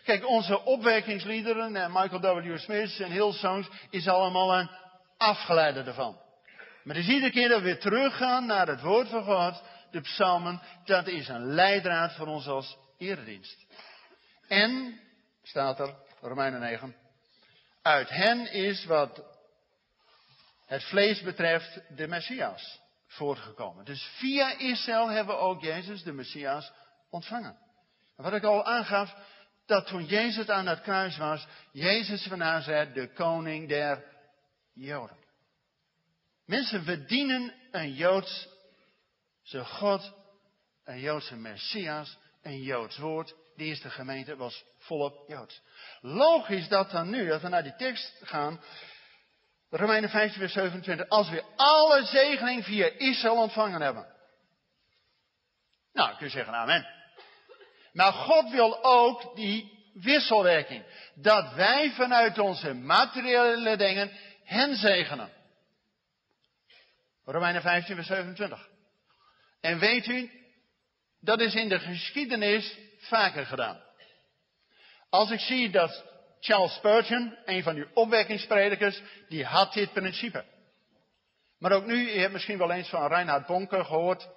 Kijk, 0.04 0.28
onze 0.28 0.64
opwekkingsliederen, 0.64 1.76
en 1.76 1.92
Michael 1.92 2.42
W. 2.42 2.58
Smith 2.58 3.00
en 3.00 3.12
Hillsongs, 3.12 3.68
is 3.90 4.08
allemaal 4.08 4.58
een 4.60 4.70
afgeleide 5.18 5.84
ervan. 5.84 6.20
Maar 6.84 6.96
dus 6.96 7.08
iedere 7.08 7.32
keer 7.32 7.50
dat 7.50 7.58
we 7.58 7.66
weer 7.66 7.80
teruggaan 7.80 8.46
naar 8.46 8.68
het 8.68 8.82
woord 8.82 9.08
van 9.08 9.24
God, 9.24 9.64
de 9.92 10.02
psalmen, 10.02 10.62
dat 10.86 11.08
is 11.08 11.28
een 11.28 11.46
leidraad 11.46 12.14
voor 12.14 12.28
ons 12.28 12.48
als 12.48 12.78
eredienst. 12.98 13.66
En, 14.48 15.00
staat 15.44 15.80
er, 15.80 15.96
Romeinen 16.28 16.60
9. 16.60 16.96
Uit 17.82 18.10
hen 18.10 18.52
is 18.52 18.86
wat 18.86 19.24
het 20.66 20.84
vlees 20.84 21.22
betreft 21.22 21.82
de 21.96 22.08
Messias 22.08 22.80
voortgekomen. 23.08 23.86
Dus 23.86 24.04
via 24.04 24.58
Israël 24.58 25.08
hebben 25.08 25.36
we 25.36 25.42
ook 25.42 25.62
Jezus, 25.62 26.04
de 26.04 26.12
Messias, 26.12 26.72
ontvangen. 27.10 27.58
En 28.18 28.24
wat 28.24 28.34
ik 28.34 28.44
al 28.44 28.66
aangaf, 28.66 29.16
dat 29.66 29.88
toen 29.88 30.06
Jezus 30.06 30.50
aan 30.50 30.68
het 30.68 30.82
kruis 30.82 31.18
was, 31.18 31.48
Jezus 31.72 32.28
van 32.28 32.38
Nazareth, 32.38 32.94
de 32.94 33.14
koning 33.14 33.68
der 33.68 34.04
Joden. 34.74 35.18
Mensen, 36.46 36.84
we 36.84 37.06
dienen 37.06 37.54
een 37.72 37.94
Joodse 37.94 39.66
God, 39.66 40.14
een 40.84 41.00
Joodse 41.00 41.36
Messias, 41.36 42.18
een 42.42 42.62
Joods 42.62 42.98
woord. 42.98 43.36
De 43.56 43.64
eerste 43.64 43.90
gemeente 43.90 44.36
was 44.36 44.66
volop 44.78 45.30
Joods. 45.30 45.62
Logisch 46.02 46.68
dat 46.68 46.92
dan 46.92 47.10
nu, 47.10 47.32
als 47.32 47.42
we 47.42 47.48
naar 47.48 47.64
die 47.64 47.76
tekst 47.76 48.22
gaan, 48.24 48.62
Romeinen 49.70 50.10
15, 50.10 50.40
vers 50.40 50.54
27, 50.54 51.10
als 51.10 51.30
we 51.30 51.44
alle 51.56 52.06
zegening 52.06 52.66
via 52.66 52.90
Israël 52.98 53.36
ontvangen 53.36 53.82
hebben. 53.82 54.14
Nou, 55.94 56.16
kun 56.16 56.26
je 56.26 56.32
zeggen 56.32 56.54
amen. 56.54 56.88
Maar 57.94 58.14
God 58.14 58.50
wil 58.50 58.84
ook 58.84 59.36
die 59.36 59.90
wisselwerking. 59.94 60.86
Dat 61.16 61.54
wij 61.54 61.92
vanuit 61.92 62.40
onze 62.40 62.74
materiële 62.74 63.78
dingen 63.78 64.12
hen 64.44 64.76
zegenen. 64.76 65.30
Romeinen 67.26 67.62
15, 67.62 67.96
vers 67.96 68.08
27. 68.08 68.70
En 69.62 69.80
weet 69.80 70.08
u, 70.08 70.32
dat 71.22 71.40
is 71.40 71.56
in 71.56 71.70
de 71.70 71.80
geschiedenis 71.80 72.78
vaker 73.08 73.46
gedaan. 73.46 73.84
Als 75.10 75.32
ik 75.32 75.40
zie 75.40 75.70
dat 75.70 76.06
Charles 76.40 76.74
Spurgeon, 76.74 77.38
een 77.46 77.64
van 77.64 77.76
uw 77.76 77.88
opwekkingspredikers, 77.94 79.02
die 79.30 79.46
had 79.46 79.74
dit 79.74 79.94
principe. 79.94 80.46
Maar 81.60 81.72
ook 81.72 81.86
nu, 81.86 82.12
je 82.12 82.20
hebt 82.20 82.34
misschien 82.34 82.58
wel 82.58 82.72
eens 82.72 82.90
van 82.90 83.08
Reinhard 83.08 83.46
Bonker 83.46 83.86
gehoord, 83.86 84.30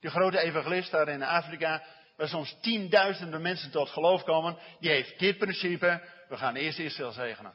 de 0.00 0.10
grote 0.10 0.40
evangelist 0.40 0.90
daar 0.90 1.08
in 1.08 1.22
Afrika, 1.22 1.82
waar 2.16 2.28
soms 2.28 2.56
tienduizenden 2.60 3.42
mensen 3.42 3.70
tot 3.70 3.88
geloof 3.88 4.22
komen, 4.22 4.58
die 4.80 4.90
heeft 4.90 5.18
dit 5.18 5.38
principe, 5.38 6.02
we 6.28 6.36
gaan 6.36 6.56
eerst 6.56 6.78
Israël 6.78 7.12
zegenen. 7.12 7.54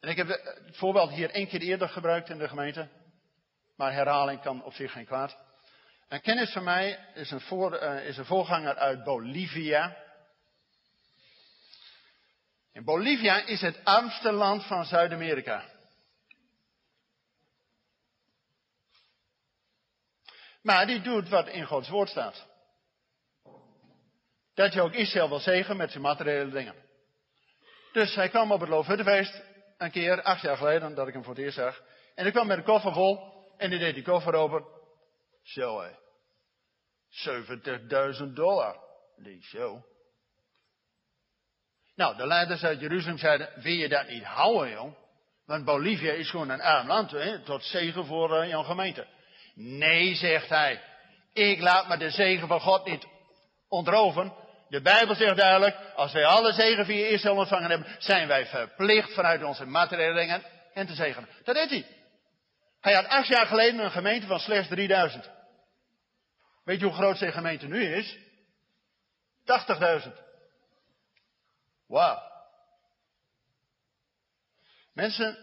En 0.00 0.08
ik 0.08 0.16
heb 0.16 0.28
het 0.28 0.76
voorbeeld 0.76 1.10
hier 1.10 1.30
één 1.30 1.48
keer 1.48 1.60
eerder 1.60 1.88
gebruikt 1.88 2.28
in 2.28 2.38
de 2.38 2.48
gemeente, 2.48 2.88
maar 3.76 3.92
herhaling 3.92 4.40
kan 4.40 4.64
op 4.64 4.72
zich 4.72 4.92
geen 4.92 5.06
kwaad. 5.06 5.36
Een 6.12 6.20
kennis 6.20 6.52
van 6.52 6.64
mij 6.64 6.98
is 7.14 7.30
een, 7.30 7.40
voor, 7.40 7.82
uh, 7.82 8.06
is 8.06 8.16
een 8.16 8.24
voorganger 8.24 8.74
uit 8.74 9.04
Bolivia. 9.04 9.96
In 12.72 12.84
Bolivia 12.84 13.46
is 13.46 13.60
het 13.60 13.84
armste 13.84 14.32
land 14.32 14.66
van 14.66 14.84
Zuid-Amerika. 14.84 15.64
Maar 20.62 20.86
die 20.86 21.00
doet 21.00 21.28
wat 21.28 21.48
in 21.48 21.64
Gods 21.64 21.88
woord 21.88 22.08
staat. 22.08 22.46
Dat 24.54 24.72
je 24.72 24.82
ook 24.82 24.92
Israël 24.92 25.28
wil 25.28 25.40
zegen 25.40 25.76
met 25.76 25.90
zijn 25.90 26.02
materiële 26.02 26.50
dingen. 26.50 26.74
Dus 27.92 28.14
hij 28.14 28.28
kwam 28.28 28.52
op 28.52 28.60
het 28.60 28.68
Loofhuttenfeest 28.68 29.42
een 29.78 29.90
keer, 29.90 30.22
acht 30.22 30.42
jaar 30.42 30.56
geleden, 30.56 30.94
dat 30.94 31.08
ik 31.08 31.14
hem 31.14 31.24
voor 31.24 31.34
het 31.34 31.44
eerst 31.44 31.56
zag. 31.56 31.82
En 32.14 32.26
ik 32.26 32.32
kwam 32.32 32.46
met 32.46 32.58
een 32.58 32.64
koffer 32.64 32.92
vol. 32.92 33.32
En 33.56 33.70
die 33.70 33.78
deed 33.78 33.94
die 33.94 34.04
koffer 34.04 34.34
open. 34.34 34.64
Zo 35.42 35.80
hé. 35.80 36.00
70.000 37.12 38.32
dollar. 38.34 38.76
Die 39.16 39.44
zo. 39.44 39.84
Nou, 41.94 42.16
de 42.16 42.26
leiders 42.26 42.64
uit 42.64 42.80
Jeruzalem 42.80 43.18
zeiden, 43.18 43.48
wil 43.54 43.72
je 43.72 43.88
dat 43.88 44.08
niet 44.08 44.24
houden, 44.24 44.70
joh? 44.70 44.94
Want 45.46 45.64
Bolivia 45.64 46.12
is 46.12 46.30
gewoon 46.30 46.48
een 46.48 46.60
arm 46.60 46.86
land, 46.86 47.10
hè? 47.10 47.38
tot 47.38 47.64
zegen 47.64 48.06
voor 48.06 48.42
uh, 48.42 48.48
jouw 48.48 48.62
gemeente. 48.62 49.06
Nee, 49.54 50.14
zegt 50.14 50.48
hij. 50.48 50.82
Ik 51.32 51.60
laat 51.60 51.88
me 51.88 51.96
de 51.96 52.10
zegen 52.10 52.48
van 52.48 52.60
God 52.60 52.84
niet 52.86 53.06
ontroven. 53.68 54.32
De 54.68 54.80
Bijbel 54.80 55.14
zegt 55.14 55.36
duidelijk, 55.36 55.76
als 55.94 56.12
wij 56.12 56.24
alle 56.24 56.52
zegen 56.52 56.84
via 56.84 57.06
Israël 57.06 57.36
ontvangen 57.36 57.70
hebben, 57.70 57.96
zijn 57.98 58.28
wij 58.28 58.46
verplicht 58.46 59.14
vanuit 59.14 59.42
onze 59.42 59.66
materiële 59.66 60.14
dingen 60.14 60.42
en 60.74 60.86
te 60.86 60.94
zegenen. 60.94 61.28
Dat 61.44 61.54
deed 61.54 61.70
hij. 61.70 61.86
Hij 62.80 62.94
had 62.94 63.06
acht 63.06 63.26
jaar 63.26 63.46
geleden 63.46 63.84
een 63.84 63.90
gemeente 63.90 64.26
van 64.26 64.38
slechts 64.38 64.68
3000. 64.68 65.30
Weet 66.64 66.80
je 66.80 66.84
hoe 66.84 66.94
groot 66.94 67.18
zijn 67.18 67.32
gemeente 67.32 67.66
nu 67.66 67.94
is? 67.94 68.16
80.000. 70.06 70.12
Wauw. 71.86 72.30
Mensen, 74.92 75.38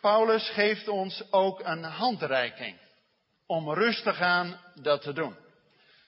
Paulus 0.00 0.50
geeft 0.50 0.88
ons 0.88 1.32
ook 1.32 1.60
een 1.64 1.84
handreiking 1.84 2.80
om 3.46 3.72
rustig 3.72 4.20
aan 4.20 4.60
dat 4.74 5.02
te 5.02 5.12
doen. 5.12 5.36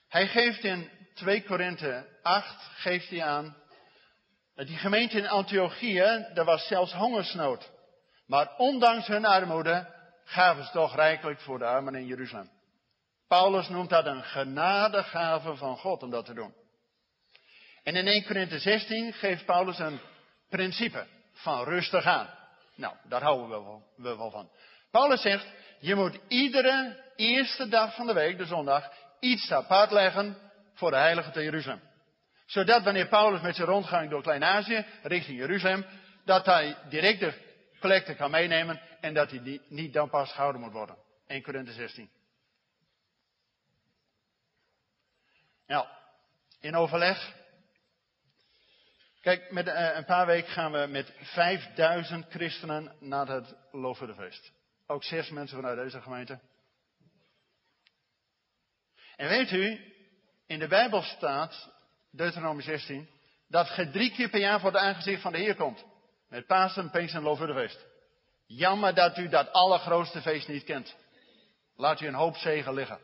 Hij 0.08 0.26
geeft 0.26 0.64
in 0.64 0.90
2 1.14 1.44
Korinthe 1.44 2.18
8, 2.22 2.64
geeft 2.74 3.10
hij 3.10 3.22
aan, 3.22 3.56
die 4.54 4.76
gemeente 4.76 5.18
in 5.18 5.28
Antiochië, 5.28 6.26
daar 6.34 6.44
was 6.44 6.66
zelfs 6.66 6.92
hongersnood. 6.92 7.70
Maar 8.26 8.56
ondanks 8.56 9.06
hun 9.06 9.24
armoede 9.24 9.94
gaven 10.24 10.64
ze 10.64 10.70
toch 10.70 10.94
rijkelijk 10.94 11.40
voor 11.40 11.58
de 11.58 11.64
armen 11.64 11.94
in 11.94 12.06
Jeruzalem. 12.06 12.53
Paulus 13.28 13.68
noemt 13.68 13.90
dat 13.90 14.06
een 14.06 14.22
genadegave 14.22 15.56
van 15.56 15.76
God 15.76 16.02
om 16.02 16.10
dat 16.10 16.24
te 16.24 16.34
doen. 16.34 16.54
En 17.82 17.96
in 17.96 18.06
1 18.06 18.24
Korinthe 18.24 18.58
16 18.58 19.12
geeft 19.12 19.44
Paulus 19.44 19.78
een 19.78 20.00
principe 20.48 21.06
van 21.32 21.64
rustig 21.64 22.04
aan. 22.04 22.28
Nou, 22.74 22.94
daar 23.08 23.22
houden 23.22 23.48
we 23.48 23.54
wel, 23.54 23.82
we 23.96 24.16
wel 24.16 24.30
van. 24.30 24.50
Paulus 24.90 25.20
zegt, 25.20 25.46
je 25.80 25.94
moet 25.94 26.18
iedere 26.28 27.02
eerste 27.16 27.68
dag 27.68 27.94
van 27.94 28.06
de 28.06 28.12
week, 28.12 28.38
de 28.38 28.46
zondag, 28.46 28.90
iets 29.20 29.52
apart 29.52 29.90
leggen 29.90 30.36
voor 30.74 30.90
de 30.90 30.96
heilige 30.96 31.30
te 31.30 31.42
Jeruzalem. 31.42 31.80
Zodat 32.46 32.82
wanneer 32.82 33.08
Paulus 33.08 33.40
met 33.40 33.54
zijn 33.56 33.68
rondgang 33.68 34.10
door 34.10 34.22
Klein-Azië 34.22 34.84
richting 35.02 35.38
Jeruzalem, 35.38 35.84
dat 36.24 36.46
hij 36.46 36.76
direct 36.88 37.20
de 37.20 37.32
collecte 37.80 38.14
kan 38.14 38.30
meenemen 38.30 38.80
en 39.00 39.14
dat 39.14 39.30
hij 39.30 39.60
niet 39.68 39.92
dan 39.92 40.10
pas 40.10 40.32
gehouden 40.32 40.60
moet 40.60 40.72
worden. 40.72 40.96
1 41.26 41.42
Korinthe 41.42 41.72
16. 41.72 42.10
Nou, 45.66 45.86
in 46.60 46.76
overleg. 46.76 47.32
Kijk, 49.20 49.50
met 49.50 49.66
uh, 49.66 49.96
een 49.96 50.04
paar 50.04 50.26
weken 50.26 50.52
gaan 50.52 50.72
we 50.72 50.86
met 50.86 51.12
5000 51.20 52.26
christenen 52.28 52.96
naar 53.00 53.28
het 53.28 53.54
Loofhuttenfeest. 53.72 54.52
Ook 54.86 55.04
zes 55.04 55.30
mensen 55.30 55.56
vanuit 55.56 55.78
deze 55.78 56.00
gemeente. 56.00 56.40
En 59.16 59.28
weet 59.28 59.50
u, 59.50 59.92
in 60.46 60.58
de 60.58 60.68
Bijbel 60.68 61.02
staat, 61.02 61.70
Deuteronomie 62.10 62.62
16, 62.62 63.08
dat 63.48 63.76
je 63.76 63.90
drie 63.90 64.12
keer 64.12 64.28
per 64.28 64.40
jaar 64.40 64.60
voor 64.60 64.72
het 64.72 64.80
aangezicht 64.80 65.22
van 65.22 65.32
de 65.32 65.38
Heer 65.38 65.54
komt. 65.54 65.84
Met 66.28 66.46
Pasen, 66.46 66.90
Pinkster 66.90 67.18
en 67.18 67.26
Loofhuttenfeest. 67.26 67.86
Jammer 68.46 68.94
dat 68.94 69.18
u 69.18 69.28
dat 69.28 69.52
allergrootste 69.52 70.22
feest 70.22 70.48
niet 70.48 70.64
kent. 70.64 70.96
Laat 71.76 72.00
u 72.00 72.06
een 72.06 72.14
hoop 72.14 72.36
zegen 72.36 72.74
liggen. 72.74 72.98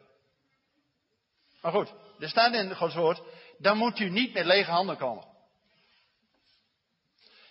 Maar 1.61 1.73
goed, 1.73 1.92
er 2.20 2.28
staat 2.28 2.54
in 2.54 2.74
Gods 2.74 2.94
woord, 2.94 3.22
dan 3.59 3.76
moet 3.76 3.98
u 3.98 4.09
niet 4.09 4.33
met 4.33 4.44
lege 4.44 4.70
handen 4.70 4.96
komen. 4.96 5.24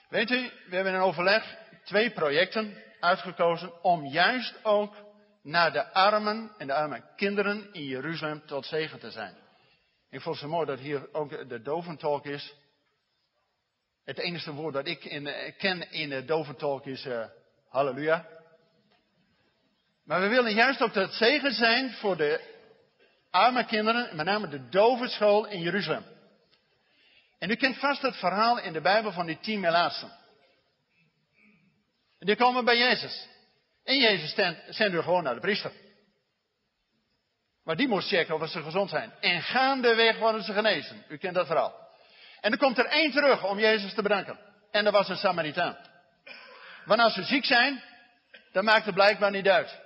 Weet 0.10 0.30
u, 0.30 0.52
we 0.70 0.76
hebben 0.76 0.94
in 0.94 1.00
overleg 1.00 1.58
twee 1.84 2.12
projecten 2.12 2.84
uitgekozen 3.00 3.84
om 3.84 4.06
juist 4.06 4.66
ook 4.66 4.96
naar 5.44 5.72
de 5.72 5.94
armen 5.94 6.52
en 6.58 6.68
de 6.68 6.74
arme 6.74 7.04
kinderen 7.16 7.74
in 7.74 7.84
Jeruzalem 7.84 8.46
tot 8.46 8.66
zegen 8.66 9.00
te 9.00 9.12
zijn. 9.12 9.36
Ik 10.10 10.22
vond 10.22 10.36
het 10.36 10.44
zo 10.44 10.52
mooi 10.52 10.66
dat 10.66 10.80
hier 10.80 11.14
ook 11.14 11.50
de 11.50 11.62
doventalk 11.62 12.26
is. 12.26 12.54
Het 14.06 14.18
enige 14.18 14.54
woord 14.54 14.74
dat 14.74 14.88
ik 14.88 15.06
in, 15.06 15.54
ken 15.58 15.92
in 15.92 16.10
de 16.10 16.26
doventalk 16.26 16.86
is 16.86 17.06
uh, 17.06 17.26
halleluja. 17.70 18.28
Maar 20.06 20.22
we 20.22 20.28
willen 20.28 20.54
juist 20.54 20.82
ook 20.82 20.94
dat 20.94 21.14
zegen 21.14 21.52
zijn 21.52 21.92
voor 21.92 22.18
de 22.18 22.59
arme 23.32 23.66
kinderen, 23.66 24.16
met 24.16 24.26
name 24.26 24.48
de 24.48 24.70
dovenschool 24.70 25.46
in 25.48 25.62
Jeruzalem. 25.62 26.06
En 27.40 27.50
u 27.50 27.56
kent 27.56 27.78
vast 27.78 28.02
het 28.02 28.16
verhaal 28.16 28.60
in 28.60 28.74
de 28.74 28.82
Bijbel 28.82 29.12
van 29.12 29.26
die 29.26 29.40
tien 29.40 29.60
melaatsen. 29.60 30.12
Die 32.20 32.36
komen 32.36 32.66
bij 32.66 32.78
Jezus. 32.78 33.28
En 33.84 33.98
Jezus 33.98 34.34
zendt 34.70 34.96
u 34.96 35.02
gewoon 35.02 35.24
naar 35.24 35.34
de 35.34 35.40
priester. 35.40 35.72
Maar 37.64 37.76
die 37.76 37.88
moest 37.88 38.08
checken 38.08 38.36
of 38.36 38.50
ze 38.50 38.62
gezond 38.62 38.90
zijn. 38.90 39.14
En 39.20 39.42
gaandeweg 39.42 40.18
worden 40.18 40.44
ze 40.44 40.54
genezen. 40.54 41.06
U 41.10 41.18
kent 41.18 41.36
dat 41.36 41.48
verhaal. 41.48 41.88
En 42.42 42.52
er 42.52 42.58
komt 42.58 42.78
er 42.78 42.86
één 42.86 43.12
terug 43.12 43.44
om 43.44 43.60
Jezus 43.60 43.94
te 43.94 44.02
bedanken. 44.02 44.40
En 44.72 44.84
dat 44.84 44.94
was 44.94 45.10
een 45.10 45.18
Samaritaan. 45.18 45.78
Want 46.86 47.02
als 47.02 47.14
ze 47.14 47.24
ziek 47.24 47.46
zijn, 47.46 47.84
dan 48.52 48.64
maakt 48.64 48.86
het 48.86 48.94
blijkbaar 48.94 49.32
niet 49.32 49.48
uit. 49.48 49.80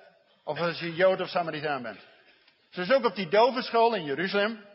Of 0.44 0.60
als 0.60 0.80
je 0.80 0.96
Jood 0.96 1.22
of 1.22 1.30
Samaritaan 1.30 1.82
bent. 1.82 2.00
Zo 2.74 2.82
is 2.82 2.92
ook 2.92 3.06
op 3.06 3.16
die 3.16 3.28
dovenschool 3.28 3.94
in 3.94 4.04
Jeruzalem. 4.04 4.66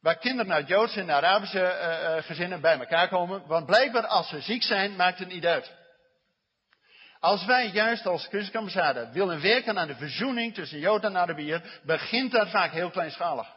Waar 0.00 0.18
kinderen 0.18 0.52
uit 0.52 0.68
Joodse 0.68 1.00
en 1.00 1.10
Arabische 1.10 1.58
uh, 1.60 2.26
gezinnen 2.26 2.60
bij 2.60 2.78
elkaar 2.78 3.08
komen. 3.08 3.46
Want 3.46 3.66
blijkbaar 3.66 4.06
als 4.06 4.28
ze 4.28 4.40
ziek 4.40 4.62
zijn, 4.62 4.96
maakt 4.96 5.18
het 5.18 5.28
niet 5.28 5.46
uit. 5.46 5.72
Als 7.20 7.44
wij 7.44 7.68
juist 7.68 8.06
als 8.06 8.26
christelijke 8.26 9.10
willen 9.12 9.40
werken 9.40 9.78
aan 9.78 9.86
de 9.86 9.94
verzoening 9.94 10.54
tussen 10.54 10.78
Jood 10.78 11.04
en 11.04 11.16
Arabier, 11.16 11.80
begint 11.82 12.32
dat 12.32 12.50
vaak 12.50 12.72
heel 12.72 12.90
kleinschalig. 12.90 13.48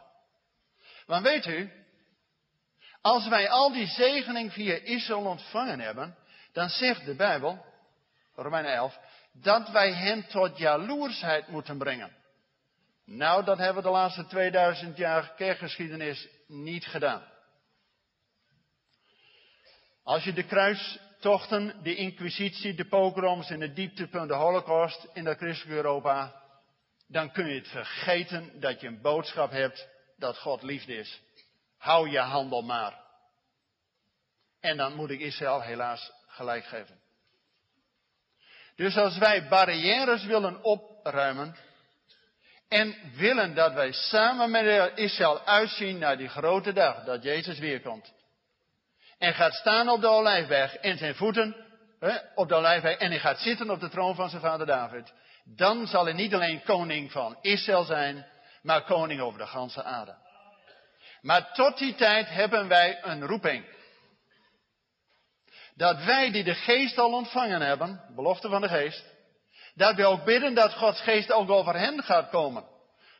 Want 1.06 1.26
weet 1.26 1.46
u, 1.46 1.72
als 3.00 3.28
wij 3.28 3.48
al 3.48 3.72
die 3.72 3.86
zegening 3.86 4.52
via 4.52 4.74
Israël 4.74 5.24
ontvangen 5.24 5.80
hebben, 5.80 6.16
dan 6.52 6.68
zegt 6.68 7.04
de 7.04 7.14
Bijbel, 7.14 7.64
Romeinen 8.34 8.72
11, 8.72 8.98
dat 9.32 9.68
wij 9.70 9.92
hen 9.92 10.26
tot 10.26 10.58
jaloersheid 10.58 11.48
moeten 11.48 11.78
brengen. 11.78 12.17
Nou, 13.10 13.44
dat 13.44 13.58
hebben 13.58 13.82
we 13.82 13.88
de 13.88 13.94
laatste 13.94 14.26
2000 14.26 14.96
jaar 14.96 15.34
kerkgeschiedenis 15.34 16.28
niet 16.46 16.86
gedaan. 16.86 17.22
Als 20.02 20.24
je 20.24 20.32
de 20.32 20.44
kruistochten, 20.44 21.82
de 21.82 21.94
inquisitie, 21.94 22.74
de 22.74 22.88
pogroms 22.88 23.50
en 23.50 23.60
het 23.60 23.76
dieptepunt 23.76 24.28
de 24.28 24.34
holocaust 24.34 25.06
in 25.12 25.24
dat 25.24 25.36
christelijke 25.36 25.76
Europa, 25.76 26.42
dan 27.06 27.32
kun 27.32 27.46
je 27.46 27.54
het 27.54 27.68
vergeten 27.68 28.60
dat 28.60 28.80
je 28.80 28.86
een 28.86 29.00
boodschap 29.00 29.50
hebt 29.50 29.88
dat 30.16 30.38
God 30.38 30.62
liefde 30.62 30.96
is. 30.96 31.20
Hou 31.76 32.10
je 32.10 32.18
handel 32.18 32.62
maar. 32.62 33.00
En 34.60 34.76
dan 34.76 34.94
moet 34.94 35.10
ik 35.10 35.20
Israël 35.20 35.62
helaas 35.62 36.12
gelijk 36.26 36.64
geven. 36.64 37.00
Dus 38.76 38.96
als 38.96 39.18
wij 39.18 39.48
barrières 39.48 40.24
willen 40.24 40.64
opruimen, 40.64 41.56
en 42.68 42.96
willen 43.16 43.54
dat 43.54 43.72
wij 43.72 43.92
samen 43.92 44.50
met 44.50 44.92
Israël 44.94 45.40
uitzien 45.40 45.98
naar 45.98 46.16
die 46.16 46.28
grote 46.28 46.72
dag 46.72 47.04
dat 47.04 47.22
Jezus 47.22 47.58
weerkomt. 47.58 48.12
En 49.18 49.34
gaat 49.34 49.54
staan 49.54 49.88
op 49.88 50.00
de 50.00 50.08
olijfberg 50.08 50.76
en 50.76 50.98
zijn 50.98 51.14
voeten 51.14 51.56
op 52.34 52.48
de 52.48 52.54
olijfberg 52.54 52.96
en 52.96 53.10
hij 53.10 53.20
gaat 53.20 53.38
zitten 53.38 53.70
op 53.70 53.80
de 53.80 53.88
troon 53.88 54.14
van 54.14 54.28
zijn 54.28 54.42
vader 54.42 54.66
David. 54.66 55.12
Dan 55.44 55.86
zal 55.86 56.04
hij 56.04 56.12
niet 56.12 56.34
alleen 56.34 56.62
koning 56.62 57.12
van 57.12 57.38
Israël 57.40 57.84
zijn, 57.84 58.26
maar 58.62 58.82
koning 58.82 59.20
over 59.20 59.38
de 59.38 59.46
ganse 59.46 59.82
aarde. 59.82 60.16
Maar 61.20 61.52
tot 61.52 61.78
die 61.78 61.94
tijd 61.94 62.28
hebben 62.28 62.68
wij 62.68 62.98
een 63.02 63.26
roeping. 63.26 63.64
Dat 65.74 66.04
wij 66.04 66.30
die 66.30 66.44
de 66.44 66.54
geest 66.54 66.98
al 66.98 67.12
ontvangen 67.12 67.60
hebben, 67.60 68.04
belofte 68.14 68.48
van 68.48 68.60
de 68.60 68.68
geest, 68.68 69.04
dat 69.78 69.94
we 69.94 70.06
ook 70.06 70.24
bidden 70.24 70.54
dat 70.54 70.74
Gods 70.74 71.00
geest 71.00 71.32
ook 71.32 71.50
over 71.50 71.74
hen 71.74 72.02
gaat 72.02 72.30
komen. 72.30 72.64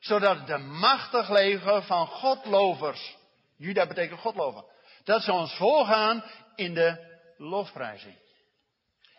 Zodat 0.01 0.47
de 0.47 0.59
machtig 0.59 1.31
leven 1.31 1.83
van 1.83 2.07
Godlovers, 2.07 3.17
Juda 3.57 3.87
betekent 3.87 4.21
Godlover, 4.21 4.65
dat 5.05 5.23
ze 5.23 5.33
ons 5.33 5.55
voorgaan 5.55 6.25
in 6.55 6.75
de 6.75 7.17
lofprijzing. 7.37 8.17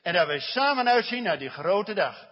En 0.02 0.14
dat 0.14 0.28
wij 0.28 0.40
samen 0.40 0.88
uitzien 0.88 1.24
naar 1.24 1.40
die 1.40 1.50
grote 1.50 1.94
dag. 1.94 2.28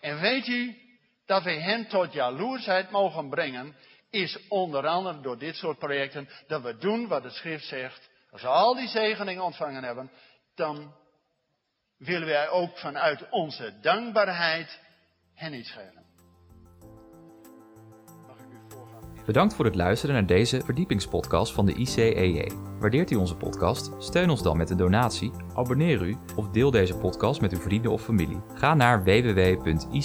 En 0.00 0.20
weet 0.20 0.46
u 0.46 0.78
dat 1.26 1.42
wij 1.42 1.60
hen 1.60 1.88
tot 1.88 2.12
jaloersheid 2.12 2.90
mogen 2.90 3.28
brengen, 3.28 3.76
is 4.10 4.38
onder 4.48 4.86
andere 4.86 5.20
door 5.20 5.38
dit 5.38 5.56
soort 5.56 5.78
projecten 5.78 6.28
dat 6.46 6.62
we 6.62 6.76
doen 6.76 7.08
wat 7.08 7.22
de 7.22 7.30
schrift 7.30 7.66
zegt. 7.66 8.10
Als 8.30 8.42
we 8.42 8.48
al 8.48 8.74
die 8.74 8.88
zegeningen 8.88 9.42
ontvangen 9.42 9.84
hebben, 9.84 10.10
dan 10.54 10.94
willen 12.04 12.26
wij 12.26 12.48
ook 12.48 12.78
vanuit 12.78 13.28
onze 13.30 13.72
dankbaarheid 13.80 14.80
hen 15.34 15.54
iets 15.54 15.70
geven. 15.70 16.02
Bedankt 19.26 19.54
voor 19.54 19.64
het 19.64 19.74
luisteren 19.74 20.14
naar 20.14 20.26
deze 20.26 20.60
verdiepingspodcast 20.64 21.52
van 21.52 21.66
de 21.66 21.74
ICEJ. 21.74 22.50
Waardeert 22.78 23.10
u 23.10 23.14
onze 23.14 23.36
podcast? 23.36 23.90
Steun 23.98 24.30
ons 24.30 24.42
dan 24.42 24.56
met 24.56 24.70
een 24.70 24.76
donatie, 24.76 25.32
abonneer 25.54 26.02
u 26.02 26.16
of 26.36 26.48
deel 26.48 26.70
deze 26.70 26.96
podcast 26.96 27.40
met 27.40 27.52
uw 27.52 27.60
vrienden 27.60 27.92
of 27.92 28.02
familie. 28.02 28.42
Ga 28.54 28.74
naar 28.74 29.04
www.icej.nl. 29.04 30.02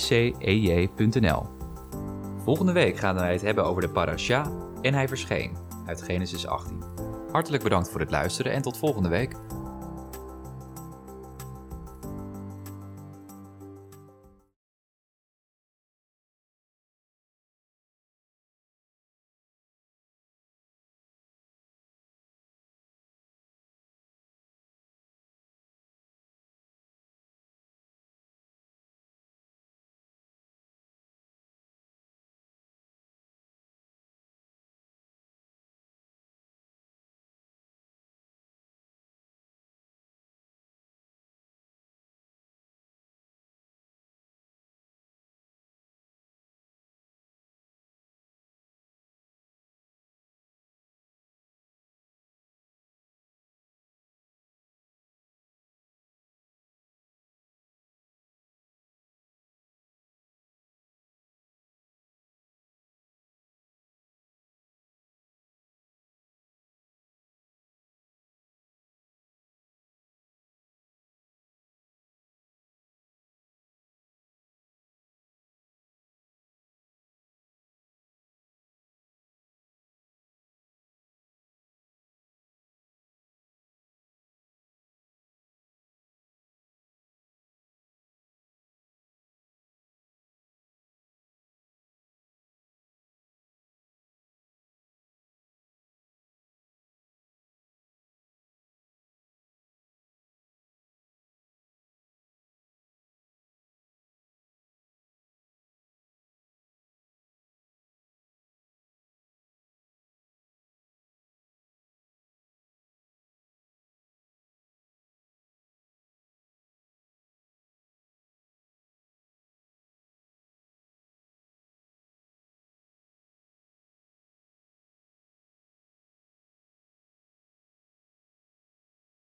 Volgende 2.43 2.71
week 2.71 2.97
gaan 2.97 3.15
wij 3.15 3.31
het 3.31 3.41
hebben 3.41 3.65
over 3.65 3.81
de 3.81 3.89
parasha 3.89 4.51
en 4.81 4.93
hij 4.93 5.07
verscheen 5.07 5.57
uit 5.85 6.01
Genesis 6.01 6.47
18. 6.47 6.83
Hartelijk 7.31 7.63
bedankt 7.63 7.89
voor 7.89 7.99
het 7.99 8.12
luisteren 8.12 8.51
en 8.51 8.62
tot 8.62 8.77
volgende 8.77 9.09
week. 9.09 9.35